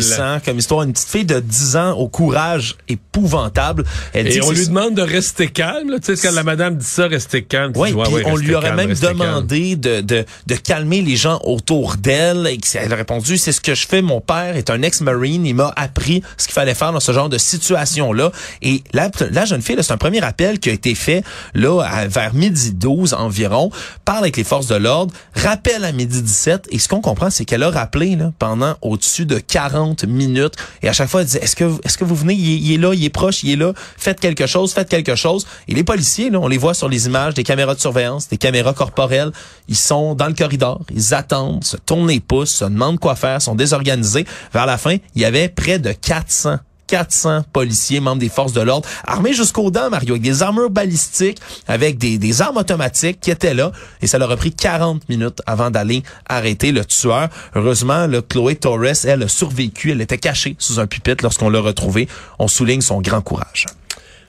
comme 0.45 0.57
histoire. 0.59 0.83
Une 0.83 0.93
petite 0.93 1.09
fille 1.09 1.25
de 1.25 1.39
10 1.39 1.75
ans 1.77 1.91
au 1.93 2.07
courage 2.07 2.75
épouvantable. 2.87 3.83
Elle 4.13 4.29
dit 4.29 4.37
Et 4.37 4.41
on 4.43 4.51
lui 4.51 4.67
demande 4.67 4.95
de 4.95 5.01
rester 5.01 5.47
calme. 5.47 5.89
là. 5.91 5.99
Tu 5.99 6.15
sais, 6.15 6.27
quand 6.27 6.33
la 6.33 6.43
madame 6.43 6.77
dit 6.77 6.85
ça, 6.85 7.07
restez 7.07 7.43
calme. 7.43 7.73
tu 7.73 7.79
Oui, 7.79 7.89
dis, 7.89 7.95
ouais, 7.95 8.23
on 8.25 8.35
lui 8.35 8.53
aurait 8.55 8.67
calme, 8.69 8.75
même 8.87 8.93
demandé 8.93 9.75
de, 9.75 10.01
de, 10.01 10.25
de 10.45 10.55
calmer 10.55 11.01
les 11.01 11.15
gens 11.15 11.39
autour 11.43 11.95
d'elle. 11.97 12.47
Et 12.47 12.59
elle 12.75 12.93
a 12.93 12.95
répondu, 12.95 13.37
c'est 13.37 13.51
ce 13.51 13.61
que 13.61 13.73
je 13.75 13.87
fais. 13.87 14.01
Mon 14.01 14.21
père 14.21 14.55
est 14.55 14.69
un 14.69 14.81
ex-marine. 14.81 15.45
Il 15.45 15.55
m'a 15.55 15.73
appris 15.75 16.21
ce 16.37 16.45
qu'il 16.45 16.53
fallait 16.53 16.75
faire 16.75 16.91
dans 16.91 16.99
ce 16.99 17.11
genre 17.11 17.29
de 17.29 17.37
situation-là. 17.37 18.31
Et 18.61 18.83
la, 18.93 19.09
la 19.31 19.45
jeune 19.45 19.61
fille, 19.61 19.77
c'est 19.81 19.93
un 19.93 19.97
premier 19.97 20.21
appel 20.21 20.59
qui 20.59 20.69
a 20.69 20.73
été 20.73 20.93
fait 20.95 21.23
là 21.53 21.81
à- 21.83 22.07
vers 22.07 22.33
midi 22.33 22.73
12 22.73 23.13
environ. 23.13 23.71
Parle 24.05 24.19
avec 24.19 24.37
les 24.37 24.43
forces 24.43 24.67
de 24.67 24.75
l'ordre. 24.75 25.13
Rappel 25.35 25.83
à 25.83 25.91
midi 25.91 26.21
17. 26.21 26.67
Et 26.71 26.79
ce 26.79 26.87
qu'on 26.87 27.01
comprend, 27.01 27.29
c'est 27.29 27.45
qu'elle 27.45 27.63
a 27.63 27.69
rappelé 27.69 28.17
pendant 28.39 28.75
au-dessus 28.81 29.25
de 29.25 29.39
40 29.39 30.05
minutes. 30.05 30.53
Et 30.81 30.89
à 30.89 30.93
chaque 30.93 31.09
fois, 31.09 31.21
elle 31.21 31.27
disait, 31.27 31.43
est-ce 31.43 31.55
que, 31.55 31.71
est-ce 31.83 31.97
que 31.97 32.03
vous 32.03 32.15
venez? 32.15 32.33
Il 32.33 32.73
est 32.73 32.77
là, 32.77 32.93
il 32.93 33.03
est 33.03 33.09
proche, 33.09 33.43
il 33.43 33.51
est 33.51 33.55
là. 33.55 33.73
Faites 33.97 34.19
quelque 34.19 34.47
chose, 34.47 34.73
faites 34.73 34.89
quelque 34.89 35.15
chose. 35.15 35.45
Et 35.67 35.73
les 35.73 35.83
policiers, 35.83 36.29
là, 36.29 36.39
on 36.39 36.47
les 36.47 36.57
voit 36.57 36.73
sur 36.73 36.89
les 36.89 37.05
images 37.05 37.33
des 37.33 37.43
caméras 37.43 37.75
de 37.75 37.79
surveillance, 37.79 38.27
des 38.27 38.37
caméras 38.37 38.73
corporelles. 38.73 39.31
Ils 39.67 39.75
sont 39.75 40.15
dans 40.15 40.27
le 40.27 40.33
corridor, 40.33 40.81
ils 40.93 41.13
attendent, 41.13 41.63
se 41.63 41.77
tournent 41.77 42.07
les 42.07 42.19
pouces, 42.19 42.51
se 42.51 42.65
demandent 42.65 42.99
quoi 42.99 43.15
faire, 43.15 43.41
sont 43.41 43.55
désorganisés. 43.55 44.25
Vers 44.53 44.65
la 44.65 44.77
fin, 44.77 44.97
il 45.15 45.21
y 45.21 45.25
avait 45.25 45.49
près 45.49 45.79
de 45.79 45.91
400 45.91 46.57
400 46.87 47.43
policiers, 47.53 47.99
membres 47.99 48.19
des 48.19 48.29
forces 48.29 48.53
de 48.53 48.61
l'ordre, 48.61 48.87
armés 49.05 49.33
jusqu'aux 49.33 49.71
dents, 49.71 49.89
Mario, 49.89 50.13
avec 50.13 50.21
des 50.21 50.41
armures 50.41 50.69
balistiques, 50.69 51.39
avec 51.67 51.97
des, 51.97 52.17
des 52.17 52.41
armes 52.41 52.57
automatiques 52.57 53.19
qui 53.19 53.31
étaient 53.31 53.53
là. 53.53 53.71
Et 54.01 54.07
ça 54.07 54.17
leur 54.17 54.31
a 54.31 54.37
pris 54.37 54.51
40 54.51 55.07
minutes 55.09 55.41
avant 55.45 55.69
d'aller 55.69 56.03
arrêter 56.27 56.71
le 56.71 56.85
tueur. 56.85 57.29
Heureusement, 57.55 58.07
là, 58.07 58.21
Chloé 58.21 58.55
Torres, 58.55 59.05
elle 59.05 59.23
a 59.23 59.27
survécu. 59.27 59.91
Elle 59.91 60.01
était 60.01 60.17
cachée 60.17 60.55
sous 60.59 60.79
un 60.79 60.87
pupitre 60.87 61.23
lorsqu'on 61.23 61.49
l'a 61.49 61.59
retrouvée. 61.59 62.07
On 62.39 62.47
souligne 62.47 62.81
son 62.81 63.01
grand 63.01 63.21
courage. 63.21 63.65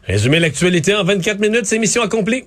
Résumer 0.08 0.40
l'actualité 0.40 0.94
en 0.94 1.04
24 1.04 1.38
minutes, 1.38 1.66
c'est 1.66 1.78
mission 1.78 2.02
accomplie. 2.02 2.44